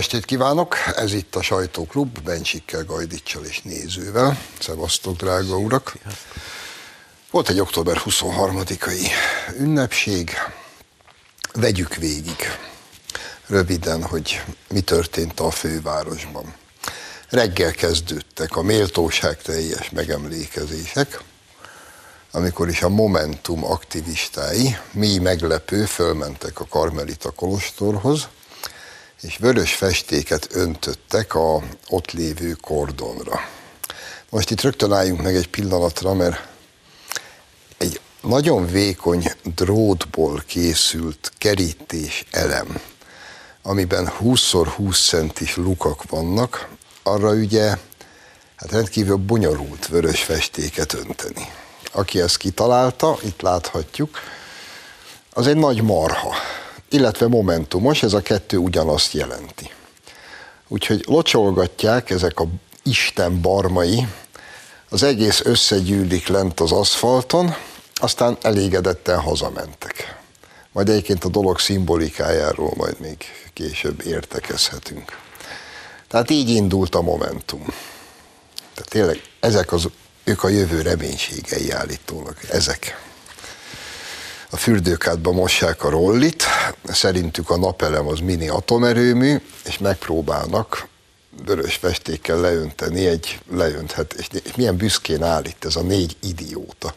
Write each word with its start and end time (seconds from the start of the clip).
estét 0.00 0.24
kívánok! 0.24 0.76
Ez 0.96 1.12
itt 1.12 1.36
a 1.36 1.42
Sajtóklub, 1.42 2.20
Bencsikkel, 2.20 2.84
Gajdicsal 2.84 3.44
és 3.44 3.62
nézővel. 3.62 4.38
Szevasztok, 4.60 5.16
drága 5.16 5.56
urak! 5.56 5.92
Volt 7.30 7.48
egy 7.48 7.60
október 7.60 8.00
23-ai 8.04 9.10
ünnepség. 9.58 10.30
Vegyük 11.52 11.94
végig 11.94 12.36
röviden, 13.46 14.02
hogy 14.02 14.42
mi 14.68 14.80
történt 14.80 15.40
a 15.40 15.50
fővárosban. 15.50 16.54
Reggel 17.28 17.72
kezdődtek 17.72 18.56
a 18.56 18.62
méltóság 18.62 19.42
teljes 19.42 19.90
megemlékezések, 19.90 21.20
amikor 22.30 22.68
is 22.68 22.82
a 22.82 22.88
Momentum 22.88 23.64
aktivistái, 23.64 24.76
mi 24.92 25.18
meglepő, 25.18 25.84
fölmentek 25.84 26.60
a 26.60 26.66
Karmelita 26.66 27.30
Kolostorhoz, 27.30 28.28
és 29.20 29.36
vörös 29.36 29.74
festéket 29.74 30.48
öntöttek 30.52 31.34
a 31.34 31.62
ott 31.88 32.10
lévő 32.10 32.52
kordonra. 32.52 33.40
Most 34.30 34.50
itt 34.50 34.60
rögtön 34.60 34.92
álljunk 34.92 35.22
meg 35.22 35.36
egy 35.36 35.48
pillanatra, 35.48 36.14
mert 36.14 36.48
egy 37.78 38.00
nagyon 38.20 38.66
vékony 38.66 39.32
drótból 39.54 40.42
készült 40.46 41.32
kerítés 41.38 42.24
elem, 42.30 42.80
amiben 43.62 44.12
20x20 44.20 45.08
centis 45.08 45.56
lukak 45.56 46.02
vannak, 46.10 46.68
arra 47.02 47.30
ugye 47.30 47.76
hát 48.56 48.70
rendkívül 48.70 49.16
bonyolult 49.16 49.86
vörös 49.86 50.22
festéket 50.22 50.92
önteni. 50.92 51.52
Aki 51.92 52.20
ezt 52.20 52.36
kitalálta, 52.36 53.18
itt 53.22 53.40
láthatjuk, 53.40 54.18
az 55.32 55.46
egy 55.46 55.56
nagy 55.56 55.82
marha 55.82 56.34
illetve 56.90 57.26
momentumos, 57.26 58.02
ez 58.02 58.12
a 58.12 58.20
kettő 58.20 58.56
ugyanazt 58.56 59.12
jelenti. 59.12 59.70
Úgyhogy 60.68 61.04
locsolgatják 61.06 62.10
ezek 62.10 62.40
a 62.40 62.46
Isten 62.82 63.40
barmai, 63.40 64.06
az 64.88 65.02
egész 65.02 65.40
összegyűlik 65.44 66.26
lent 66.28 66.60
az 66.60 66.72
aszfalton, 66.72 67.54
aztán 67.94 68.36
elégedetten 68.42 69.20
hazamentek. 69.20 70.18
Majd 70.72 70.88
egyébként 70.88 71.24
a 71.24 71.28
dolog 71.28 71.58
szimbolikájáról 71.58 72.72
majd 72.76 73.00
még 73.00 73.16
később 73.52 74.06
értekezhetünk. 74.06 75.18
Tehát 76.08 76.30
így 76.30 76.48
indult 76.48 76.94
a 76.94 77.00
Momentum. 77.00 77.64
Tehát 78.74 78.90
tényleg 78.90 79.22
ezek 79.40 79.72
az, 79.72 79.88
ők 80.24 80.44
a 80.44 80.48
jövő 80.48 80.82
reménységei 80.82 81.70
állítólag, 81.70 82.36
ezek 82.50 83.09
a 84.50 84.56
fürdőkádba 84.56 85.32
mossák 85.32 85.84
a 85.84 85.90
rollit, 85.90 86.44
szerintük 86.84 87.50
a 87.50 87.56
napelem 87.56 88.06
az 88.06 88.18
mini 88.18 88.48
atomerőmű, 88.48 89.40
és 89.64 89.78
megpróbálnak 89.78 90.88
vörös 91.44 91.74
festékkel 91.74 92.40
leönteni 92.40 93.06
egy 93.06 93.40
leönthet, 93.50 94.12
és 94.12 94.26
milyen 94.56 94.76
büszkén 94.76 95.22
állít 95.22 95.64
ez 95.64 95.76
a 95.76 95.82
négy 95.82 96.16
idióta. 96.22 96.94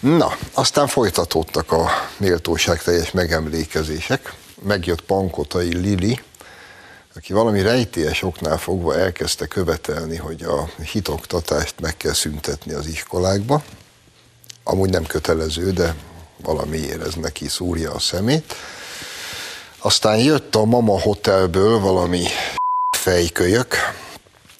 Na, 0.00 0.36
aztán 0.52 0.86
folytatódtak 0.86 1.72
a 1.72 1.88
méltóság 2.16 2.82
teljes 2.82 3.10
megemlékezések. 3.10 4.34
Megjött 4.62 5.02
Pankotai 5.02 5.76
Lili, 5.76 6.20
aki 7.14 7.32
valami 7.32 7.62
rejtélyes 7.62 8.22
oknál 8.22 8.58
fogva 8.58 8.96
elkezdte 8.98 9.46
követelni, 9.46 10.16
hogy 10.16 10.42
a 10.42 10.70
hitoktatást 10.82 11.80
meg 11.80 11.96
kell 11.96 12.12
szüntetni 12.12 12.72
az 12.72 12.86
iskolákba. 12.86 13.62
Amúgy 14.64 14.90
nem 14.90 15.06
kötelező, 15.06 15.70
de 15.70 15.94
valamiért 16.42 17.06
ez 17.06 17.14
neki 17.14 17.48
szúrja 17.48 17.92
a 17.92 17.98
szemét. 17.98 18.54
Aztán 19.78 20.18
jött 20.18 20.54
a 20.54 20.64
Mama 20.64 21.00
Hotelből 21.00 21.78
valami 21.78 22.24
fejkölyök, 22.96 23.74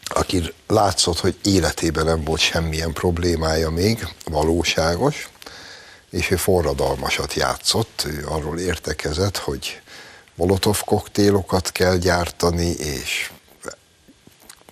aki 0.05 0.55
látszott, 0.67 1.21
hogy 1.21 1.37
életében 1.45 2.05
nem 2.05 2.25
volt 2.25 2.41
semmilyen 2.41 2.93
problémája 2.93 3.71
még, 3.71 4.09
valóságos, 4.25 5.29
és 6.11 6.31
ő 6.31 6.37
forradalmasat 6.37 7.35
játszott, 7.35 8.03
ő 8.07 8.27
arról 8.29 8.59
értekezett, 8.59 9.37
hogy 9.37 9.81
molotov 10.35 10.81
koktélokat 10.85 11.73
kell 11.73 11.97
gyártani, 11.97 12.71
és 12.71 13.31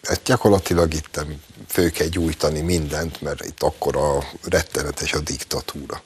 hát 0.02 0.22
gyakorlatilag 0.24 0.94
itt 0.94 1.20
fő 1.68 1.90
kell 1.90 2.06
gyújtani 2.06 2.60
mindent, 2.60 3.20
mert 3.20 3.44
itt 3.44 3.62
akkor 3.62 3.96
a 3.96 4.24
rettenetes 4.42 5.12
a 5.12 5.20
diktatúra 5.20 6.02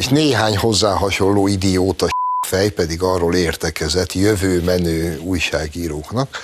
és 0.00 0.08
néhány 0.08 0.56
hozzá 0.56 0.92
hasonló 0.92 1.46
idióta 1.46 2.08
fej 2.46 2.68
pedig 2.68 3.02
arról 3.02 3.34
értekezett 3.34 4.12
jövő 4.12 4.62
menő 4.62 5.18
újságíróknak, 5.18 6.36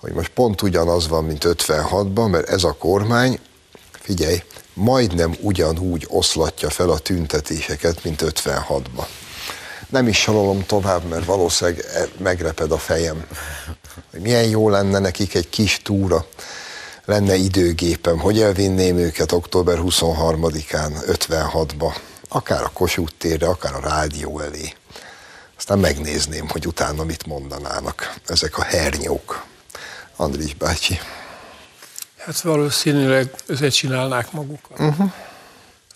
hogy 0.00 0.12
most 0.12 0.28
pont 0.28 0.62
ugyanaz 0.62 1.08
van, 1.08 1.24
mint 1.24 1.44
56-ban, 1.46 2.30
mert 2.30 2.48
ez 2.48 2.64
a 2.64 2.72
kormány, 2.72 3.38
figyelj, 4.00 4.42
majdnem 4.74 5.34
ugyanúgy 5.40 6.06
oszlatja 6.08 6.70
fel 6.70 6.90
a 6.90 6.98
tüntetéseket, 6.98 8.04
mint 8.04 8.22
56-ban. 8.24 9.06
Nem 9.88 10.08
is 10.08 10.20
sorolom 10.20 10.66
tovább, 10.66 11.04
mert 11.08 11.24
valószínűleg 11.24 11.84
e- 11.94 12.08
megreped 12.18 12.72
a 12.72 12.78
fejem. 12.78 13.26
Hogy 14.10 14.20
milyen 14.20 14.48
jó 14.48 14.68
lenne 14.68 14.98
nekik 14.98 15.34
egy 15.34 15.48
kis 15.48 15.80
túra, 15.82 16.26
lenne 17.04 17.34
időgépem, 17.34 18.18
hogy 18.18 18.40
elvinném 18.40 18.96
őket 18.96 19.32
október 19.32 19.78
23-án 19.80 21.16
56-ba 21.28 21.94
akár 22.36 22.62
a 22.62 22.70
Kossuth 22.72 23.12
térre, 23.18 23.46
akár 23.46 23.74
a 23.74 23.80
rádió 23.80 24.40
elé. 24.40 24.74
Aztán 25.56 25.78
megnézném, 25.78 26.48
hogy 26.48 26.66
utána 26.66 27.04
mit 27.04 27.26
mondanának 27.26 28.14
ezek 28.26 28.58
a 28.58 28.62
hernyók. 28.62 29.44
Andris 30.16 30.54
bácsi. 30.54 30.98
Hát 32.16 32.40
valószínűleg 32.40 33.34
összecsinálnák 33.46 34.32
magukat. 34.32 34.78
Uh-huh. 34.78 35.12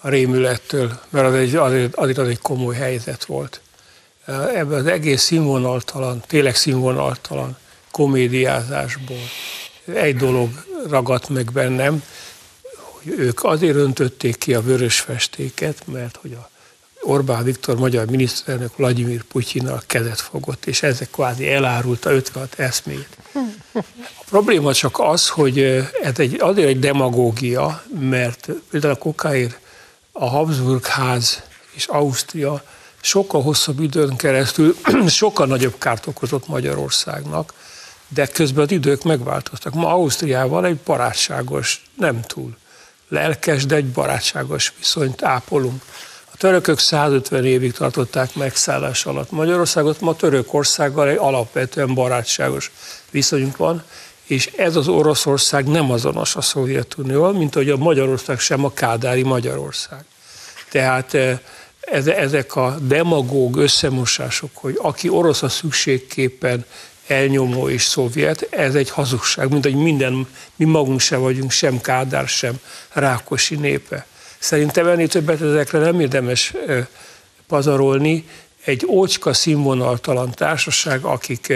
A 0.00 0.08
rémülettől, 0.08 1.00
mert 1.08 1.26
az 1.26 1.34
egy, 1.34 1.54
azért, 1.54 1.94
azért 1.94 2.18
az 2.18 2.28
egy 2.28 2.40
komoly 2.40 2.74
helyzet 2.74 3.24
volt. 3.24 3.60
Ebben 4.54 4.78
az 4.78 4.86
egész 4.86 5.22
színvonaltalan, 5.22 6.22
tényleg 6.26 6.54
színvonaltalan 6.54 7.56
komédiázásból 7.90 9.22
egy 9.94 10.16
dolog 10.16 10.50
ragadt 10.88 11.28
meg 11.28 11.52
bennem, 11.52 12.02
ők 13.18 13.44
azért 13.44 13.76
öntötték 13.76 14.38
ki 14.38 14.54
a 14.54 14.62
vörös 14.62 15.00
festéket, 15.00 15.86
mert 15.86 16.16
hogy 16.16 16.32
a 16.32 16.50
Orbán 17.02 17.44
Viktor 17.44 17.76
magyar 17.76 18.06
miniszterelnök 18.06 18.76
Vladimir 18.76 19.22
Putyinnal 19.22 19.82
kezet 19.86 20.20
fogott, 20.20 20.66
és 20.66 20.82
ezek 20.82 21.10
kvázi 21.10 21.48
elárulta 21.48 22.12
56 22.12 22.58
eszmét. 22.58 23.16
A 24.18 24.24
probléma 24.28 24.74
csak 24.74 24.98
az, 24.98 25.28
hogy 25.28 25.58
ez 26.02 26.18
egy, 26.18 26.40
azért 26.40 26.68
egy 26.68 26.78
demagógia, 26.78 27.82
mert 28.00 28.48
például 28.70 28.92
a 28.92 28.96
kokáért 28.96 29.58
a 30.12 30.28
Habsburg 30.28 30.86
ház 30.86 31.42
és 31.70 31.86
Ausztria 31.86 32.62
sokkal 33.00 33.42
hosszabb 33.42 33.80
időn 33.80 34.16
keresztül 34.16 34.76
sokkal 35.06 35.46
nagyobb 35.46 35.78
kárt 35.78 36.06
okozott 36.06 36.48
Magyarországnak, 36.48 37.54
de 38.08 38.26
közben 38.26 38.64
az 38.64 38.70
idők 38.70 39.02
megváltoztak. 39.02 39.74
Ma 39.74 39.88
Ausztriával 39.88 40.66
egy 40.66 40.76
barátságos, 40.76 41.84
nem 41.96 42.20
túl 42.20 42.56
lelkes, 43.10 43.66
de 43.66 43.74
egy 43.74 43.86
barátságos 43.86 44.72
viszonyt 44.78 45.22
ápolunk. 45.22 45.82
A 46.32 46.36
törökök 46.36 46.78
150 46.78 47.44
évig 47.44 47.72
tartották 47.72 48.34
megszállás 48.34 49.06
alatt 49.06 49.30
Magyarországot, 49.30 50.00
ma 50.00 50.16
Törökországgal 50.16 51.08
egy 51.08 51.16
alapvetően 51.16 51.94
barátságos 51.94 52.70
viszonyunk 53.10 53.56
van, 53.56 53.82
és 54.26 54.46
ez 54.46 54.76
az 54.76 54.88
Oroszország 54.88 55.66
nem 55.66 55.90
azonos 55.90 56.36
a 56.36 56.40
Szovjetunióval, 56.40 57.32
mint 57.32 57.54
ahogy 57.54 57.70
a 57.70 57.76
Magyarország 57.76 58.38
sem 58.38 58.64
a 58.64 58.72
kádári 58.72 59.22
Magyarország. 59.22 60.04
Tehát 60.70 61.14
eh, 61.14 61.38
ezek 62.16 62.56
a 62.56 62.76
demagóg 62.80 63.56
összemosások, 63.56 64.50
hogy 64.54 64.78
aki 64.82 65.08
orosz 65.08 65.42
a 65.42 65.48
szükségképpen 65.48 66.64
elnyomó 67.10 67.68
és 67.68 67.82
szovjet, 67.82 68.46
ez 68.50 68.74
egy 68.74 68.90
hazugság, 68.90 69.50
mint 69.50 69.64
hogy 69.64 69.74
minden, 69.74 70.28
mi 70.56 70.64
magunk 70.64 71.00
se 71.00 71.16
vagyunk, 71.16 71.50
sem 71.50 71.80
Kádár, 71.80 72.28
sem 72.28 72.60
Rákosi 72.92 73.54
népe. 73.54 74.06
Szerintem 74.38 74.86
ennél 74.86 75.08
többet 75.08 75.40
ezekre 75.40 75.78
nem 75.78 76.00
érdemes 76.00 76.54
pazarolni. 77.46 78.24
Egy 78.64 78.86
ócska 78.86 79.32
színvonaltalan 79.32 80.30
társaság, 80.30 81.04
akik, 81.04 81.52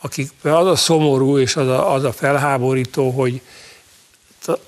akik 0.00 0.30
az 0.42 0.66
a 0.66 0.76
szomorú 0.76 1.38
és 1.38 1.56
az 1.56 1.68
a, 1.68 1.92
az 1.94 2.04
a 2.04 2.12
felháborító, 2.12 3.10
hogy 3.10 3.40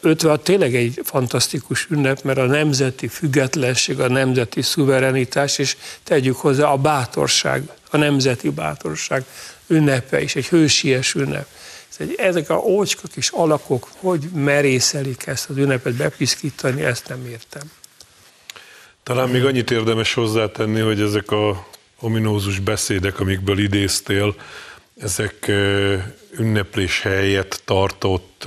56 0.00 0.40
tényleg 0.44 0.74
egy 0.74 1.00
fantasztikus 1.04 1.86
ünnep, 1.90 2.22
mert 2.22 2.38
a 2.38 2.44
nemzeti 2.44 3.08
függetlenség, 3.08 4.00
a 4.00 4.08
nemzeti 4.08 4.62
szuverenitás, 4.62 5.58
és 5.58 5.76
tegyük 6.02 6.36
hozzá 6.36 6.68
a 6.68 6.76
bátorság, 6.76 7.70
a 7.90 7.96
nemzeti 7.96 8.50
bátorság 8.50 9.24
ünnepe 9.66 10.22
is, 10.22 10.36
egy 10.36 10.46
hősies 10.46 11.14
ünnep. 11.14 11.46
Ezek 12.16 12.50
a 12.50 12.56
ócska 12.56 13.08
kis 13.12 13.28
alakok, 13.28 13.88
hogy 13.98 14.28
merészelik 14.34 15.26
ezt 15.26 15.50
az 15.50 15.56
ünnepet 15.56 15.94
bepiszkítani, 15.94 16.82
ezt 16.82 17.08
nem 17.08 17.26
értem. 17.26 17.70
Talán 19.02 19.28
még 19.28 19.44
annyit 19.44 19.70
érdemes 19.70 20.14
hozzátenni, 20.14 20.80
hogy 20.80 21.00
ezek 21.00 21.30
a 21.30 21.66
ominózus 22.00 22.58
beszédek, 22.58 23.20
amikből 23.20 23.58
idéztél, 23.58 24.34
ezek 25.00 25.52
ünneplés 26.30 27.00
helyet 27.00 27.62
tartott 27.64 28.44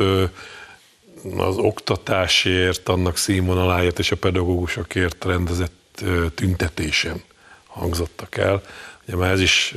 az 1.37 1.57
oktatásért, 1.57 2.89
annak 2.89 3.17
színvonaláért 3.17 3.99
és 3.99 4.11
a 4.11 4.15
pedagógusokért 4.15 5.25
rendezett 5.25 6.03
tüntetésen 6.35 7.23
hangzottak 7.67 8.37
el. 8.37 8.61
Ugye 9.07 9.17
már 9.17 9.31
ez 9.31 9.39
is 9.39 9.73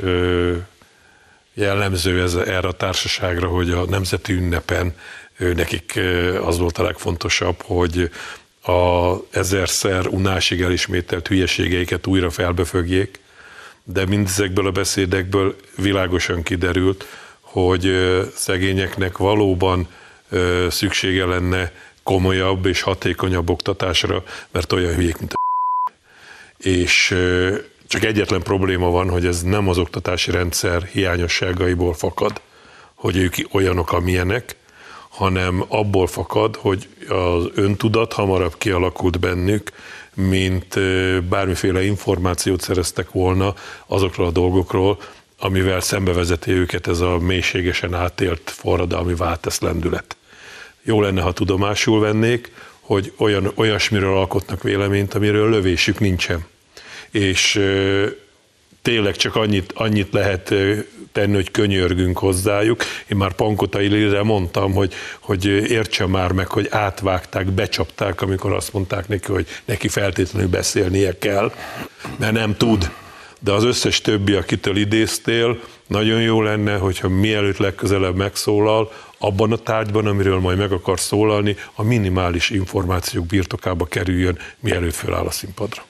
jellemző 1.54 2.22
ez, 2.22 2.34
erre 2.34 2.68
a 2.68 2.72
társaságra, 2.72 3.48
hogy 3.48 3.70
a 3.70 3.84
nemzeti 3.84 4.32
ünnepen 4.32 4.96
nekik 5.38 6.00
az 6.42 6.58
volt 6.58 6.78
a 6.78 6.82
legfontosabb, 6.82 7.62
hogy 7.62 8.10
a 8.62 9.14
ezerszer 9.30 10.06
unásig 10.06 10.60
elismételt 10.60 11.28
hülyeségeiket 11.28 12.06
újra 12.06 12.30
felbefögjék, 12.30 13.20
de 13.84 14.06
mindezekből 14.06 14.66
a 14.66 14.70
beszédekből 14.70 15.56
világosan 15.76 16.42
kiderült, 16.42 17.06
hogy 17.40 17.92
szegényeknek 18.34 19.16
valóban 19.16 19.88
szüksége 20.70 21.24
lenne 21.24 21.72
komolyabb 22.02 22.66
és 22.66 22.82
hatékonyabb 22.82 23.50
oktatásra, 23.50 24.22
mert 24.50 24.72
olyan 24.72 24.94
hülyék, 24.94 25.18
mint 25.18 25.32
a 25.32 25.36
és 26.68 27.16
csak 27.86 28.04
egyetlen 28.04 28.42
probléma 28.42 28.90
van, 28.90 29.10
hogy 29.10 29.26
ez 29.26 29.42
nem 29.42 29.68
az 29.68 29.78
oktatási 29.78 30.30
rendszer 30.30 30.82
hiányosságaiból 30.82 31.94
fakad, 31.94 32.40
hogy 32.94 33.16
ők 33.16 33.34
olyanok, 33.52 33.92
amilyenek, 33.92 34.56
hanem 35.08 35.64
abból 35.68 36.06
fakad, 36.06 36.56
hogy 36.56 36.88
az 37.08 37.44
öntudat 37.54 38.12
hamarabb 38.12 38.54
kialakult 38.58 39.20
bennük, 39.20 39.70
mint 40.14 40.80
bármiféle 41.28 41.84
információt 41.84 42.60
szereztek 42.60 43.10
volna 43.10 43.54
azokról 43.86 44.26
a 44.26 44.30
dolgokról, 44.30 44.98
amivel 45.38 45.80
szembevezeti 45.80 46.50
őket 46.50 46.86
ez 46.86 47.00
a 47.00 47.18
mélységesen 47.18 47.94
átélt 47.94 48.50
forradalmi 48.50 49.14
váltesz 49.14 49.60
lendület. 49.60 50.16
Jó 50.82 51.00
lenne, 51.00 51.20
ha 51.20 51.32
tudomásul 51.32 52.00
vennék, 52.00 52.52
hogy 52.80 53.12
olyan, 53.16 53.52
olyasmiről 53.54 54.16
alkotnak 54.16 54.62
véleményt, 54.62 55.14
amiről 55.14 55.50
lövésük 55.50 56.00
nincsen. 56.00 56.46
És 57.10 57.60
tényleg 58.82 59.16
csak 59.16 59.36
annyit, 59.36 59.72
annyit 59.72 60.12
lehet 60.12 60.54
tenni, 61.12 61.34
hogy 61.34 61.50
könyörgünk 61.50 62.18
hozzájuk. 62.18 62.84
Én 63.06 63.16
már 63.16 63.32
Pankotai 63.32 63.86
Lilre 63.86 64.22
mondtam, 64.22 64.72
hogy, 64.72 64.94
hogy 65.20 65.44
értse 65.46 66.06
már 66.06 66.32
meg, 66.32 66.48
hogy 66.48 66.66
átvágták, 66.70 67.46
becsapták, 67.46 68.20
amikor 68.20 68.52
azt 68.52 68.72
mondták 68.72 69.08
neki, 69.08 69.32
hogy 69.32 69.46
neki 69.64 69.88
feltétlenül 69.88 70.48
beszélnie 70.48 71.18
kell, 71.18 71.52
mert 72.18 72.32
nem 72.32 72.56
tud. 72.56 72.90
De 73.46 73.52
az 73.52 73.64
összes 73.64 74.00
többi, 74.00 74.32
akitől 74.32 74.76
idéztél, 74.76 75.60
nagyon 75.86 76.20
jó 76.20 76.42
lenne, 76.42 76.76
hogyha 76.76 77.08
mielőtt 77.08 77.56
legközelebb 77.56 78.16
megszólal, 78.16 78.92
abban 79.18 79.52
a 79.52 79.56
tárgyban, 79.56 80.06
amiről 80.06 80.38
majd 80.38 80.58
meg 80.58 80.72
akar 80.72 81.00
szólalni, 81.00 81.56
a 81.74 81.82
minimális 81.82 82.50
információk 82.50 83.26
birtokába 83.26 83.84
kerüljön, 83.84 84.38
mielőtt 84.60 84.94
föláll 84.94 85.26
a 85.26 85.30
színpadra. 85.30 85.84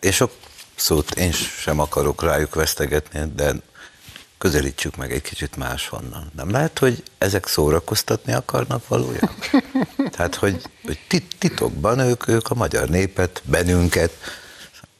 És 0.00 0.14
sok 0.14 0.30
szót 0.74 1.10
én 1.10 1.32
sem 1.32 1.78
akarok 1.78 2.22
rájuk 2.22 2.54
vesztegetni, 2.54 3.20
de 3.36 3.52
közelítsük 4.38 4.96
meg 4.96 5.12
egy 5.12 5.22
kicsit 5.22 5.56
máshonnan. 5.56 6.30
Nem 6.36 6.50
lehet, 6.50 6.78
hogy 6.78 7.02
ezek 7.18 7.46
szórakoztatni 7.46 8.32
akarnak 8.32 8.88
valójában? 8.88 9.36
Tehát, 10.16 10.34
hogy, 10.34 10.62
hogy 10.84 10.98
titokban 11.38 11.98
ők, 11.98 12.28
ők 12.28 12.50
a 12.50 12.54
magyar 12.54 12.88
népet, 12.88 13.42
bennünket, 13.44 14.39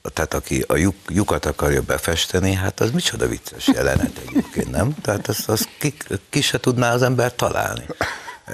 tehát 0.03 0.35
aki 0.35 0.65
a 0.67 0.77
lyuk, 0.77 0.95
lyukat 1.09 1.47
akarja 1.47 1.83
befesteni, 1.83 2.55
hát 2.55 2.81
az 2.81 2.91
micsoda 2.91 3.27
vicces 3.27 3.67
jelenet 3.67 4.19
egyébként, 4.29 4.71
nem? 4.71 4.95
Tehát 5.03 5.29
azt, 5.29 5.49
azt 5.49 5.69
ki, 5.79 5.95
ki 6.31 6.41
se 6.41 6.61
tudná 6.61 6.93
az 6.93 7.03
ember 7.03 7.35
találni. 7.35 7.85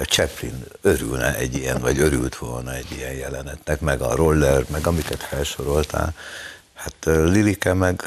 Chaplin 0.05 0.63
örülne 0.81 1.35
egy 1.35 1.55
ilyen, 1.55 1.81
vagy 1.81 1.99
örült 1.99 2.35
volna 2.35 2.73
egy 2.73 2.91
ilyen 2.91 3.13
jelenetnek, 3.13 3.79
meg 3.79 4.01
a 4.01 4.15
roller, 4.15 4.65
meg 4.69 4.87
amiket 4.87 5.23
felsoroltál. 5.23 6.13
Hát 6.73 6.95
Lilike 7.05 7.73
meg 7.73 8.03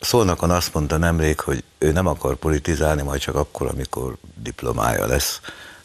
Szolnokon 0.00 0.50
azt 0.50 0.74
mondta 0.74 0.96
nemrég, 0.96 1.40
hogy 1.40 1.64
ő 1.78 1.92
nem 1.92 2.06
akar 2.06 2.36
politizálni, 2.36 3.02
majd 3.02 3.20
csak 3.20 3.34
akkor, 3.34 3.66
amikor 3.66 4.16
diplomája 4.42 5.06
lesz. 5.06 5.40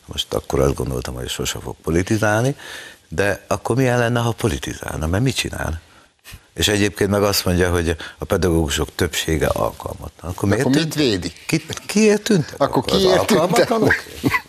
Most 0.06 0.34
akkor 0.34 0.60
azt 0.60 0.76
gondoltam, 0.76 1.14
hogy 1.14 1.30
sose 1.30 1.60
fog 1.60 1.76
politizálni, 1.84 2.56
de 3.14 3.44
akkor 3.48 3.76
milyen 3.76 4.00
lenne, 4.00 4.20
ha 4.20 4.32
politizálna, 4.32 5.08
mert 5.08 5.24
mit 5.24 5.36
csinál? 5.36 5.82
És 6.54 6.68
egyébként 6.68 7.10
meg 7.10 7.24
azt 7.24 7.46
mondja, 7.46 7.72
hogy 7.72 7.96
a 8.18 8.26
pedagógusok 8.26 8.96
többsége 8.96 9.48
alkalmatlan. 9.48 10.32
Akkor 10.32 10.50
miért 10.50 10.66
Akkor 10.66 10.78
mit 10.78 10.96
védi? 10.96 11.34
Ki, 11.48 11.66
kiért 11.86 12.22
tűntek? 12.22 12.62
Akkor 12.62 12.86
kiért 12.86 13.26
tűntek? 13.26 13.74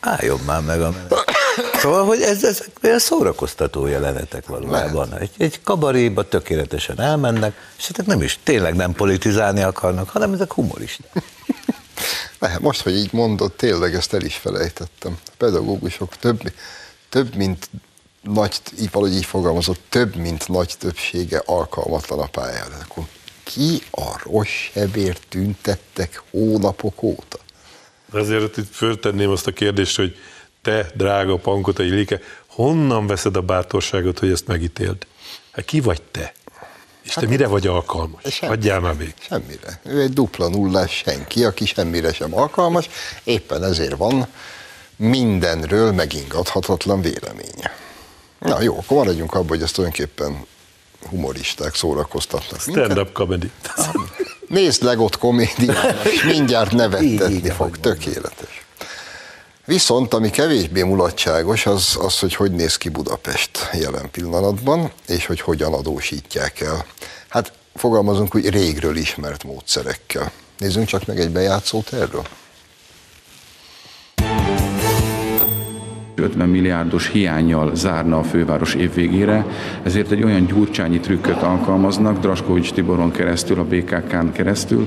Álljon 0.00 0.40
már 0.46 0.60
meg 0.60 0.80
a 0.80 0.90
menet. 0.90 1.14
Szóval, 1.74 2.04
hogy 2.04 2.20
ez, 2.20 2.44
ez 2.44 2.64
olyan 2.82 2.98
szórakoztató 2.98 3.86
jelenetek 3.86 4.46
valójában. 4.46 5.18
Egy, 5.18 5.30
egy 5.38 5.60
kabaréba 5.62 6.28
tökéletesen 6.28 7.00
elmennek, 7.00 7.54
és 7.78 7.88
ezek 7.88 8.06
nem 8.06 8.22
is, 8.22 8.38
tényleg 8.42 8.74
nem 8.74 8.92
politizálni 8.92 9.62
akarnak, 9.62 10.08
hanem 10.08 10.32
ezek 10.32 10.52
humoristák. 10.52 11.12
Lehet, 12.38 12.60
most, 12.60 12.80
hogy 12.80 12.96
így 12.96 13.12
mondod, 13.12 13.52
tényleg 13.52 13.94
ezt 13.94 14.14
el 14.14 14.22
is 14.22 14.34
felejtettem. 14.34 15.18
A 15.26 15.30
pedagógusok 15.36 16.16
több, 16.16 16.52
több 17.08 17.34
mint 17.34 17.68
nagy, 18.22 18.60
valahogy 18.90 19.16
így 19.16 19.24
fogalmazott, 19.24 19.80
több, 19.88 20.16
mint 20.16 20.48
nagy 20.48 20.74
többsége 20.78 21.42
alkalmatlan 21.46 22.18
a 22.18 22.26
pályára. 22.26 22.76
Akkor 22.88 23.04
ki 23.42 23.82
a 23.90 24.20
rossz 24.24 24.48
sebért 24.48 25.22
tüntettek 25.28 26.22
hónapok 26.30 27.02
óta? 27.02 27.38
De 28.12 28.18
azért 28.18 28.56
itt 28.56 28.74
föltenném 28.74 29.30
azt 29.30 29.46
a 29.46 29.52
kérdést, 29.52 29.96
hogy 29.96 30.16
te, 30.62 30.86
drága 30.94 31.36
Pankotai 31.36 31.88
Like, 31.88 32.20
honnan 32.46 33.06
veszed 33.06 33.36
a 33.36 33.40
bátorságot, 33.40 34.18
hogy 34.18 34.30
ezt 34.30 34.46
megítéld? 34.46 35.06
Hát 35.52 35.64
ki 35.64 35.80
vagy 35.80 36.02
te? 36.02 36.32
És 37.02 37.14
hát 37.14 37.24
te 37.24 37.30
mire 37.30 37.46
vagy 37.46 37.66
alkalmas? 37.66 38.22
Semmi, 38.24 38.52
Adjál 38.52 38.80
már 38.80 38.94
még. 38.94 39.14
Semmire. 39.20 39.80
Ő 39.84 40.00
egy 40.00 40.12
dupla 40.12 40.48
nullás 40.48 41.02
senki, 41.04 41.44
aki 41.44 41.66
semmire 41.66 42.12
sem 42.12 42.34
alkalmas, 42.34 42.88
éppen 43.24 43.64
ezért 43.64 43.96
van 43.96 44.26
mindenről 44.96 45.92
megingathatatlan 45.92 47.00
véleménye. 47.00 47.81
Na 48.42 48.62
jó, 48.62 48.78
akkor 48.78 48.96
maradjunk 48.96 49.34
abban, 49.34 49.48
hogy 49.48 49.62
ezt 49.62 49.74
tulajdonképpen 49.74 50.46
humoristák 51.08 51.74
szórakoztatnak. 51.74 52.60
Stand-up 52.60 53.12
comedy. 53.12 53.50
Nézd 54.48 54.82
legott 54.82 55.18
komédiának, 55.18 56.04
és 56.04 56.22
mindjárt 56.22 56.72
nevettetni 56.72 57.50
fog, 57.50 57.78
tökéletes. 57.80 58.64
Viszont 59.64 60.14
ami 60.14 60.30
kevésbé 60.30 60.82
mulatságos, 60.82 61.66
az, 61.66 61.96
az, 62.00 62.18
hogy 62.18 62.34
hogy 62.34 62.52
néz 62.52 62.76
ki 62.76 62.88
Budapest 62.88 63.70
jelen 63.72 64.10
pillanatban, 64.10 64.92
és 65.06 65.26
hogy 65.26 65.40
hogyan 65.40 65.74
adósítják 65.74 66.60
el. 66.60 66.86
Hát 67.28 67.52
fogalmazunk 67.74 68.34
úgy 68.34 68.48
régről 68.48 68.96
ismert 68.96 69.44
módszerekkel. 69.44 70.32
Nézzünk 70.58 70.86
csak 70.86 71.06
meg 71.06 71.20
egy 71.20 71.30
bejátszót 71.30 71.92
erről. 71.92 72.26
50 76.22 76.48
milliárdos 76.48 77.08
hiányjal 77.08 77.70
zárna 77.74 78.18
a 78.18 78.22
főváros 78.22 78.74
évvégére, 78.74 79.46
ezért 79.82 80.10
egy 80.10 80.24
olyan 80.24 80.46
gyurcsányi 80.46 81.00
trükköt 81.00 81.42
alkalmaznak, 81.42 82.18
Draskovics 82.18 82.72
Tiboron 82.72 83.10
keresztül, 83.10 83.58
a 83.58 83.64
BKK-n 83.64 84.32
keresztül, 84.32 84.86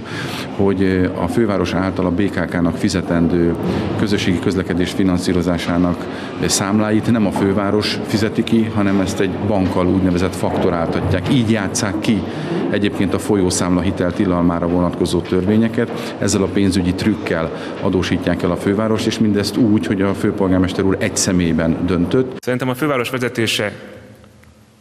hogy 0.56 1.10
a 1.22 1.28
főváros 1.28 1.74
által 1.74 2.06
a 2.06 2.12
BKK-nak 2.12 2.76
fizetendő 2.78 3.56
közösségi 4.00 4.40
közlekedés 4.40 4.92
finanszírozásának 4.92 6.06
számláit 6.46 7.12
nem 7.12 7.26
a 7.26 7.32
főváros 7.32 8.00
fizeti 8.06 8.44
ki, 8.44 8.72
hanem 8.76 9.00
ezt 9.00 9.20
egy 9.20 9.32
bankkal 9.48 9.88
úgynevezett 9.88 10.36
faktoráltatják. 10.36 11.34
Így 11.34 11.52
játszák 11.52 12.00
ki 12.00 12.22
egyébként 12.70 13.14
a 13.14 13.20
folyószámla 13.20 13.82
hitel 13.82 14.14
tilalmára 14.14 14.68
vonatkozó 14.68 15.20
törvényeket, 15.20 16.16
ezzel 16.20 16.42
a 16.42 16.48
pénzügyi 16.54 16.94
trükkel 16.94 17.52
adósítják 17.82 18.44
el 18.44 18.52
a 18.52 18.56
főváros, 18.56 19.06
és 19.06 19.20
mindezt 19.20 19.58
úgy, 19.58 19.86
hogy 19.86 20.02
a 20.02 20.14
főpolgármester 20.14 20.86
úr 20.86 20.96
egy 21.00 21.16
személyben 21.26 21.86
döntött. 21.86 22.44
Szerintem 22.44 22.70
a 22.70 22.76
főváros 22.76 23.10
vezetése 23.10 23.74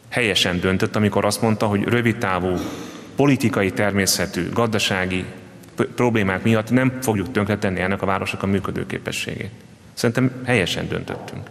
helyesen 0.08 0.60
döntött, 0.60 0.96
amikor 0.96 1.24
azt 1.24 1.42
mondta, 1.42 1.66
hogy 1.66 1.82
rövidtávú 1.82 2.56
politikai 3.16 3.70
természetű, 3.72 4.50
gazdasági 4.52 5.24
problémák 5.94 6.42
miatt 6.42 6.70
nem 6.70 6.98
fogjuk 7.00 7.32
tönkretenni 7.32 7.80
ennek 7.80 8.02
a 8.02 8.06
városnak 8.06 8.42
a 8.42 8.46
működőképességét. 8.46 9.50
Szerintem 9.94 10.32
helyesen 10.44 10.88
döntöttünk. 10.88 11.48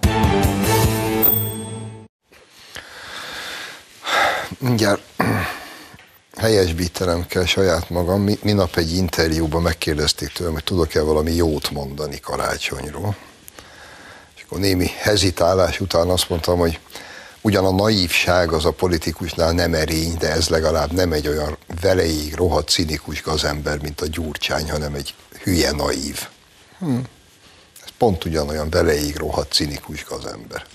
Mindjárt 4.59 5.01
helyesbítenem 6.37 7.25
kell 7.27 7.45
saját 7.45 7.89
magam. 7.89 8.29
Minap 8.43 8.75
egy 8.75 8.95
interjúban 8.95 9.61
megkérdezték 9.61 10.29
tőlem, 10.29 10.53
hogy 10.53 10.63
tudok-e 10.63 11.01
valami 11.01 11.35
jót 11.35 11.71
mondani 11.71 12.19
karácsonyról. 12.19 13.15
És 14.43 14.49
akkor 14.49 14.59
némi 14.59 14.87
hezitálás 14.97 15.79
után 15.79 16.09
azt 16.09 16.29
mondtam, 16.29 16.57
hogy 16.57 16.79
Ugyan 17.45 17.65
a 17.65 17.71
naívság 17.71 18.51
az 18.51 18.65
a 18.65 18.71
politikusnál 18.71 19.51
nem 19.51 19.73
erény, 19.73 20.15
de 20.17 20.31
ez 20.31 20.49
legalább 20.49 20.91
nem 20.91 21.11
egy 21.11 21.27
olyan 21.27 21.57
veleig 21.81 22.35
rohadt 22.35 22.69
cinikus 22.69 23.21
gazember, 23.21 23.81
mint 23.81 24.01
a 24.01 24.07
Gyurcsány, 24.07 24.71
hanem 24.71 24.93
egy 24.93 25.13
hülye 25.43 25.71
naív. 25.71 26.27
Hm. 26.79 26.97
Ez 27.83 27.89
pont 27.97 28.25
ugyanolyan 28.25 28.69
veleig 28.69 29.15
rohadt 29.15 29.51
cinikus 29.51 30.05
gazember. 30.05 30.65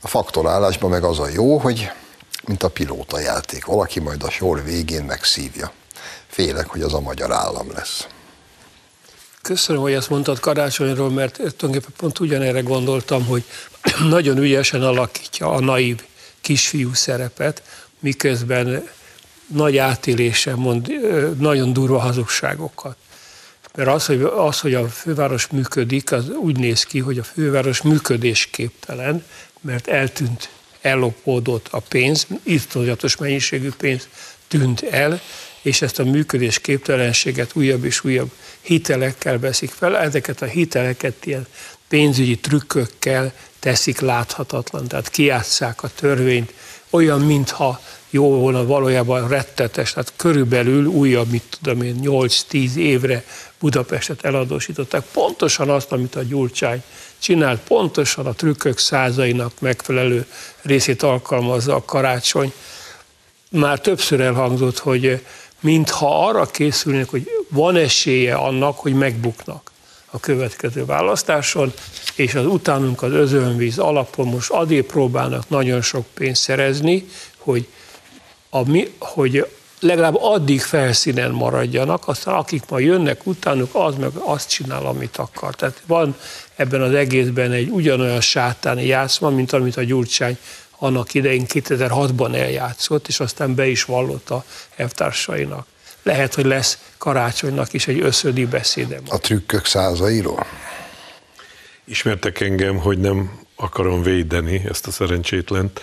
A 0.00 0.08
faktorálásban 0.08 0.90
meg 0.90 1.04
az 1.04 1.18
a 1.18 1.28
jó, 1.28 1.58
hogy 1.58 1.90
mint 2.44 2.62
a 2.62 2.68
pilóta 2.68 3.18
játék. 3.18 3.64
Valaki 3.64 4.00
majd 4.00 4.22
a 4.22 4.30
sor 4.30 4.64
végén 4.64 5.04
megszívja. 5.04 5.72
Félek, 6.26 6.66
hogy 6.66 6.82
az 6.82 6.94
a 6.94 7.00
magyar 7.00 7.32
állam 7.32 7.72
lesz. 7.72 8.06
Köszönöm, 9.42 9.82
hogy 9.82 9.92
ezt 9.92 10.10
mondtad 10.10 10.40
karácsonyról, 10.40 11.10
mert 11.10 11.32
tulajdonképpen 11.34 11.92
pont 11.96 12.18
ugyanerre 12.18 12.60
gondoltam, 12.60 13.26
hogy 13.26 13.44
nagyon 14.08 14.38
ügyesen 14.38 14.82
alakítja 14.82 15.50
a 15.50 15.60
naív 15.60 16.04
kisfiú 16.40 16.94
szerepet, 16.94 17.62
miközben 17.98 18.88
nagy 19.46 19.76
átélése 19.76 20.54
mond 20.54 20.88
nagyon 21.38 21.72
durva 21.72 21.98
hazugságokat. 21.98 22.96
Mert 23.74 23.88
az 23.88 24.06
hogy, 24.06 24.22
az, 24.22 24.60
hogy 24.60 24.74
a 24.74 24.88
főváros 24.88 25.46
működik, 25.46 26.12
az 26.12 26.28
úgy 26.28 26.58
néz 26.58 26.84
ki, 26.84 26.98
hogy 26.98 27.18
a 27.18 27.22
főváros 27.22 27.82
működésképtelen, 27.82 29.24
mert 29.60 29.86
eltűnt, 29.86 30.48
ellopódott 30.80 31.68
a 31.70 31.80
pénz, 31.80 32.26
iszonyatos 32.42 33.16
mennyiségű 33.16 33.70
pénz 33.76 34.08
tűnt 34.48 34.82
el, 34.82 35.20
és 35.62 35.82
ezt 35.82 35.98
a 35.98 36.04
működés 36.04 36.58
képtelenséget 36.58 37.50
újabb 37.54 37.84
és 37.84 38.04
újabb 38.04 38.30
hitelekkel 38.60 39.38
veszik 39.38 39.70
fel. 39.70 39.98
Ezeket 39.98 40.42
a 40.42 40.46
hiteleket 40.46 41.26
ilyen 41.26 41.46
pénzügyi 41.88 42.36
trükkökkel 42.36 43.32
teszik 43.58 44.00
láthatatlan, 44.00 44.88
tehát 44.88 45.08
kiátszák 45.08 45.82
a 45.82 45.90
törvényt, 45.94 46.52
olyan, 46.90 47.20
mintha 47.20 47.80
jó 48.10 48.38
volna 48.38 48.66
valójában 48.66 49.28
rettetes, 49.28 49.92
tehát 49.92 50.12
körülbelül 50.16 50.86
újabb, 50.86 51.30
mit 51.30 51.58
tudom 51.60 51.82
én, 51.82 52.00
8-10 52.02 52.74
évre 52.74 53.24
Budapestet 53.58 54.24
eladósították. 54.24 55.04
Pontosan 55.12 55.70
azt, 55.70 55.92
amit 55.92 56.14
a 56.14 56.22
Gyurcsány 56.22 56.82
csinált, 57.18 57.60
pontosan 57.60 58.26
a 58.26 58.32
trükkök 58.32 58.78
százainak 58.78 59.60
megfelelő 59.60 60.26
részét 60.62 61.02
alkalmazza 61.02 61.74
a 61.74 61.84
karácsony. 61.84 62.52
Már 63.50 63.80
többször 63.80 64.20
elhangzott, 64.20 64.78
hogy 64.78 65.24
mintha 65.60 66.26
arra 66.26 66.46
készülnek, 66.46 67.10
hogy 67.10 67.28
van 67.48 67.76
esélye 67.76 68.34
annak, 68.34 68.78
hogy 68.78 68.94
megbuknak 68.94 69.70
a 70.10 70.20
következő 70.20 70.84
választáson, 70.84 71.72
és 72.14 72.34
az 72.34 72.46
utánunk 72.46 73.02
az 73.02 73.12
özönvíz 73.12 73.78
alapon 73.78 74.26
most 74.26 74.50
adé 74.50 74.80
próbálnak 74.80 75.48
nagyon 75.48 75.82
sok 75.82 76.06
pénzt 76.14 76.42
szerezni, 76.42 77.08
hogy, 77.38 77.66
a, 78.50 78.86
hogy 78.98 79.46
legalább 79.80 80.16
addig 80.20 80.60
felszínen 80.60 81.30
maradjanak, 81.30 82.08
aztán 82.08 82.34
akik 82.34 82.62
ma 82.68 82.78
jönnek 82.78 83.26
utánuk, 83.26 83.74
az 83.74 83.94
meg 83.96 84.10
azt 84.14 84.48
csinál, 84.48 84.86
amit 84.86 85.16
akar. 85.16 85.54
Tehát 85.54 85.82
van 85.86 86.16
ebben 86.56 86.82
az 86.82 86.94
egészben 86.94 87.52
egy 87.52 87.68
ugyanolyan 87.68 88.20
sátáni 88.20 88.86
játszma, 88.86 89.30
mint 89.30 89.52
amit 89.52 89.76
a 89.76 89.82
Gyurcsány 89.82 90.38
annak 90.78 91.14
idején 91.14 91.44
2006-ban 91.48 92.36
eljátszott, 92.36 93.08
és 93.08 93.20
aztán 93.20 93.54
be 93.54 93.66
is 93.66 93.84
vallott 93.84 94.30
a 94.30 94.44
elvtársainak. 94.76 95.66
Lehet, 96.02 96.34
hogy 96.34 96.44
lesz 96.44 96.78
karácsonynak 96.98 97.72
is 97.72 97.86
egy 97.88 98.00
összödi 98.00 98.46
beszédem. 98.46 99.02
A 99.08 99.18
trükkök 99.18 99.64
százairól? 99.64 100.46
Ismertek 101.84 102.40
engem, 102.40 102.76
hogy 102.76 102.98
nem 102.98 103.40
akarom 103.56 104.02
védeni 104.02 104.62
ezt 104.68 104.86
a 104.86 104.90
szerencsétlent, 104.90 105.80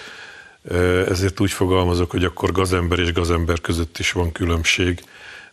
ezért 1.07 1.39
úgy 1.39 1.51
fogalmazok, 1.51 2.11
hogy 2.11 2.23
akkor 2.23 2.51
gazember 2.51 2.99
és 2.99 3.13
gazember 3.13 3.61
között 3.61 3.97
is 3.97 4.11
van 4.11 4.31
különbség 4.31 5.03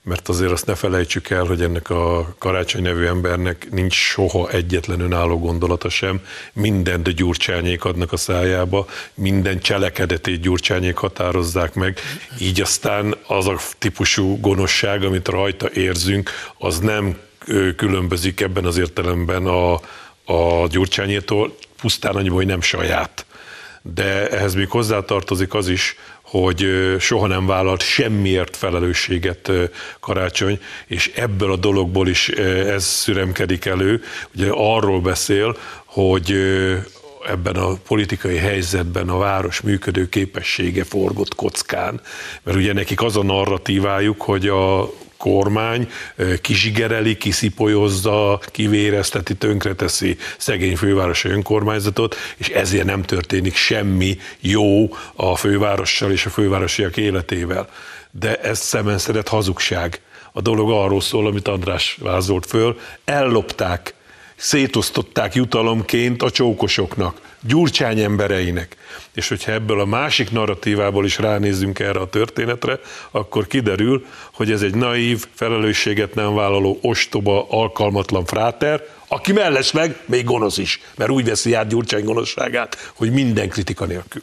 mert 0.04 0.28
azért 0.28 0.50
azt 0.50 0.66
ne 0.66 0.74
felejtsük 0.74 1.30
el, 1.30 1.44
hogy 1.44 1.62
ennek 1.62 1.90
a 1.90 2.34
karácsony 2.38 2.82
nevű 2.82 3.04
embernek 3.04 3.66
nincs 3.70 3.94
soha 3.94 4.50
egyetlen 4.50 5.00
önálló 5.00 5.38
gondolata 5.38 5.88
sem, 5.88 6.20
mindent 6.52 7.14
gyurcsányék 7.14 7.84
adnak 7.84 8.12
a 8.12 8.16
szájába, 8.16 8.86
minden 9.14 9.60
cselekedetét 9.60 10.40
gyurcsányék 10.40 10.96
határozzák 10.96 11.74
meg, 11.74 11.98
így 12.40 12.60
aztán 12.60 13.14
az 13.26 13.46
a 13.46 13.58
típusú 13.78 14.40
gonoszság, 14.40 15.04
amit 15.04 15.28
rajta 15.28 15.70
érzünk, 15.70 16.30
az 16.58 16.78
nem 16.78 17.16
különbözik 17.76 18.40
ebben 18.40 18.64
az 18.64 18.78
értelemben 18.78 19.46
a, 19.46 19.72
a 20.24 20.66
gyurcsányétól, 20.68 21.56
pusztán 21.80 22.14
annyi, 22.14 22.28
hogy 22.28 22.46
nem 22.46 22.60
saját. 22.60 23.26
De 23.82 24.28
ehhez 24.28 24.54
még 24.54 24.70
hozzátartozik 24.70 25.54
az 25.54 25.68
is, 25.68 25.96
hogy 26.32 26.66
soha 26.98 27.26
nem 27.26 27.46
vállalt 27.46 27.82
semmiért 27.82 28.56
felelősséget 28.56 29.50
karácsony, 30.00 30.60
és 30.86 31.12
ebből 31.14 31.52
a 31.52 31.56
dologból 31.56 32.08
is 32.08 32.28
ez 32.28 32.84
szüremkedik 32.84 33.64
elő. 33.64 34.02
Ugye 34.34 34.48
arról 34.50 35.00
beszél, 35.00 35.56
hogy 35.84 36.34
ebben 37.26 37.56
a 37.56 37.74
politikai 37.86 38.36
helyzetben 38.36 39.08
a 39.08 39.18
város 39.18 39.60
működő 39.60 40.08
képessége 40.08 40.84
forgott 40.84 41.34
kockán. 41.34 42.00
Mert 42.42 42.56
ugye 42.56 42.72
nekik 42.72 43.02
az 43.02 43.16
a 43.16 43.22
narratívájuk, 43.22 44.22
hogy 44.22 44.48
a 44.48 44.92
kormány 45.22 45.90
kizsigereli, 46.40 47.16
kiszipolyozza, 47.16 48.40
kivérezteti, 48.46 49.34
tönkreteszi 49.34 50.16
szegény 50.38 50.76
fővárosi 50.76 51.28
önkormányzatot, 51.28 52.16
és 52.36 52.48
ezért 52.48 52.84
nem 52.84 53.02
történik 53.02 53.54
semmi 53.54 54.18
jó 54.40 54.88
a 55.14 55.36
fővárossal 55.36 56.10
és 56.10 56.26
a 56.26 56.30
fővárosiak 56.30 56.96
életével. 56.96 57.68
De 58.10 58.36
ez 58.36 58.58
szemenszedett 58.58 59.28
hazugság. 59.28 60.00
A 60.32 60.40
dolog 60.40 60.70
arról 60.70 61.00
szól, 61.00 61.26
amit 61.26 61.48
András 61.48 61.96
vázolt 62.00 62.46
föl, 62.46 62.78
ellopták, 63.04 63.94
szétosztották 64.36 65.34
jutalomként 65.34 66.22
a 66.22 66.30
csókosoknak, 66.30 67.20
Gyurcsány 67.42 68.00
embereinek. 68.00 68.76
És 69.14 69.28
hogyha 69.28 69.52
ebből 69.52 69.80
a 69.80 69.84
másik 69.84 70.30
narratívából 70.30 71.04
is 71.04 71.18
ránézzünk 71.18 71.78
erre 71.78 72.00
a 72.00 72.08
történetre, 72.08 72.80
akkor 73.10 73.46
kiderül, 73.46 74.06
hogy 74.32 74.50
ez 74.50 74.62
egy 74.62 74.74
naív, 74.74 75.26
felelősséget 75.34 76.14
nem 76.14 76.34
vállaló, 76.34 76.78
ostoba, 76.82 77.46
alkalmatlan 77.50 78.24
fráter, 78.24 78.86
aki 79.08 79.32
mellesleg 79.32 80.00
még 80.06 80.24
gonosz 80.24 80.58
is, 80.58 80.80
mert 80.96 81.10
úgy 81.10 81.24
veszi 81.24 81.54
át 81.54 81.68
Gyurcsány 81.68 82.04
gonoszságát, 82.04 82.92
hogy 82.94 83.12
minden 83.12 83.48
kritika 83.48 83.84
nélkül. 83.84 84.22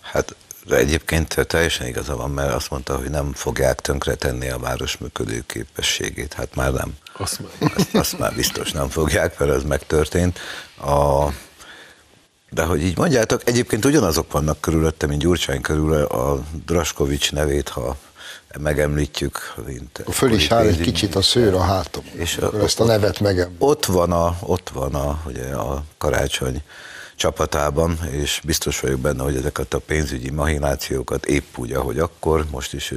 Hát 0.00 0.34
de 0.66 0.76
egyébként 0.76 1.46
teljesen 1.46 1.86
igaza 1.86 2.16
van, 2.16 2.30
mert 2.30 2.52
azt 2.52 2.70
mondta, 2.70 2.96
hogy 2.96 3.10
nem 3.10 3.32
fogják 3.32 3.80
tönkretenni 3.80 4.48
a 4.48 4.58
város 4.58 4.98
működő 4.98 5.42
képességét. 5.46 6.32
Hát 6.32 6.54
már 6.54 6.72
nem. 6.72 6.92
Azt 7.20 7.40
már. 7.40 7.72
Azt, 7.76 7.94
azt 7.94 8.18
már 8.18 8.34
biztos 8.34 8.72
nem 8.72 8.88
fogják, 8.88 9.38
mert 9.38 9.50
ez 9.50 9.62
megtörtént. 9.62 10.38
A, 10.80 11.28
de 12.50 12.62
hogy 12.62 12.82
így 12.82 12.96
mondjátok, 12.96 13.48
egyébként 13.48 13.84
ugyanazok 13.84 14.32
vannak 14.32 14.60
körülötte, 14.60 15.06
mint 15.06 15.20
Gyurcsány 15.20 15.60
körül 15.60 15.94
a 16.02 16.42
Draskovics 16.66 17.32
nevét, 17.32 17.68
ha 17.68 17.96
megemlítjük. 18.58 19.54
Mint 19.66 20.04
Föl 20.10 20.32
is 20.32 20.50
áll 20.50 20.66
egy 20.66 20.80
kicsit 20.80 21.14
a 21.14 21.22
szőr 21.22 21.54
a 21.54 21.60
hátom, 21.60 22.04
és 22.12 22.36
a, 22.36 22.62
ezt 22.62 22.80
a 22.80 22.84
nevet 22.84 23.20
megemlítjük. 23.20 23.68
Ott 23.68 23.84
van 23.84 24.12
a, 24.12 24.36
ott 24.40 24.68
van 24.68 24.94
a, 24.94 25.22
ugye 25.26 25.54
a 25.54 25.84
karácsony 25.98 26.62
csapatában, 27.16 27.98
és 28.10 28.40
biztos 28.44 28.80
vagyok 28.80 29.00
benne, 29.00 29.22
hogy 29.22 29.36
ezeket 29.36 29.74
a 29.74 29.78
pénzügyi 29.78 30.30
mahinációkat 30.30 31.26
épp 31.26 31.58
úgy, 31.58 31.72
ahogy 31.72 31.98
akkor, 31.98 32.44
most 32.50 32.74
is 32.74 32.94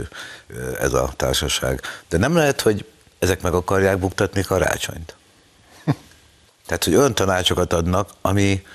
ez 0.80 0.94
a 0.94 1.14
társaság. 1.16 1.82
De 2.10 2.18
nem 2.18 2.36
lehet, 2.36 2.62
hogy 2.62 2.86
ezek 3.24 3.42
meg 3.42 3.54
akarják 3.54 3.98
buktatni 3.98 4.42
karácsonyt. 4.42 5.16
Tehát, 6.66 6.84
hogy 6.84 6.96
olyan 6.96 7.16
tanácsokat 7.16 7.74
adnak, 7.74 8.10
ami 8.22 8.66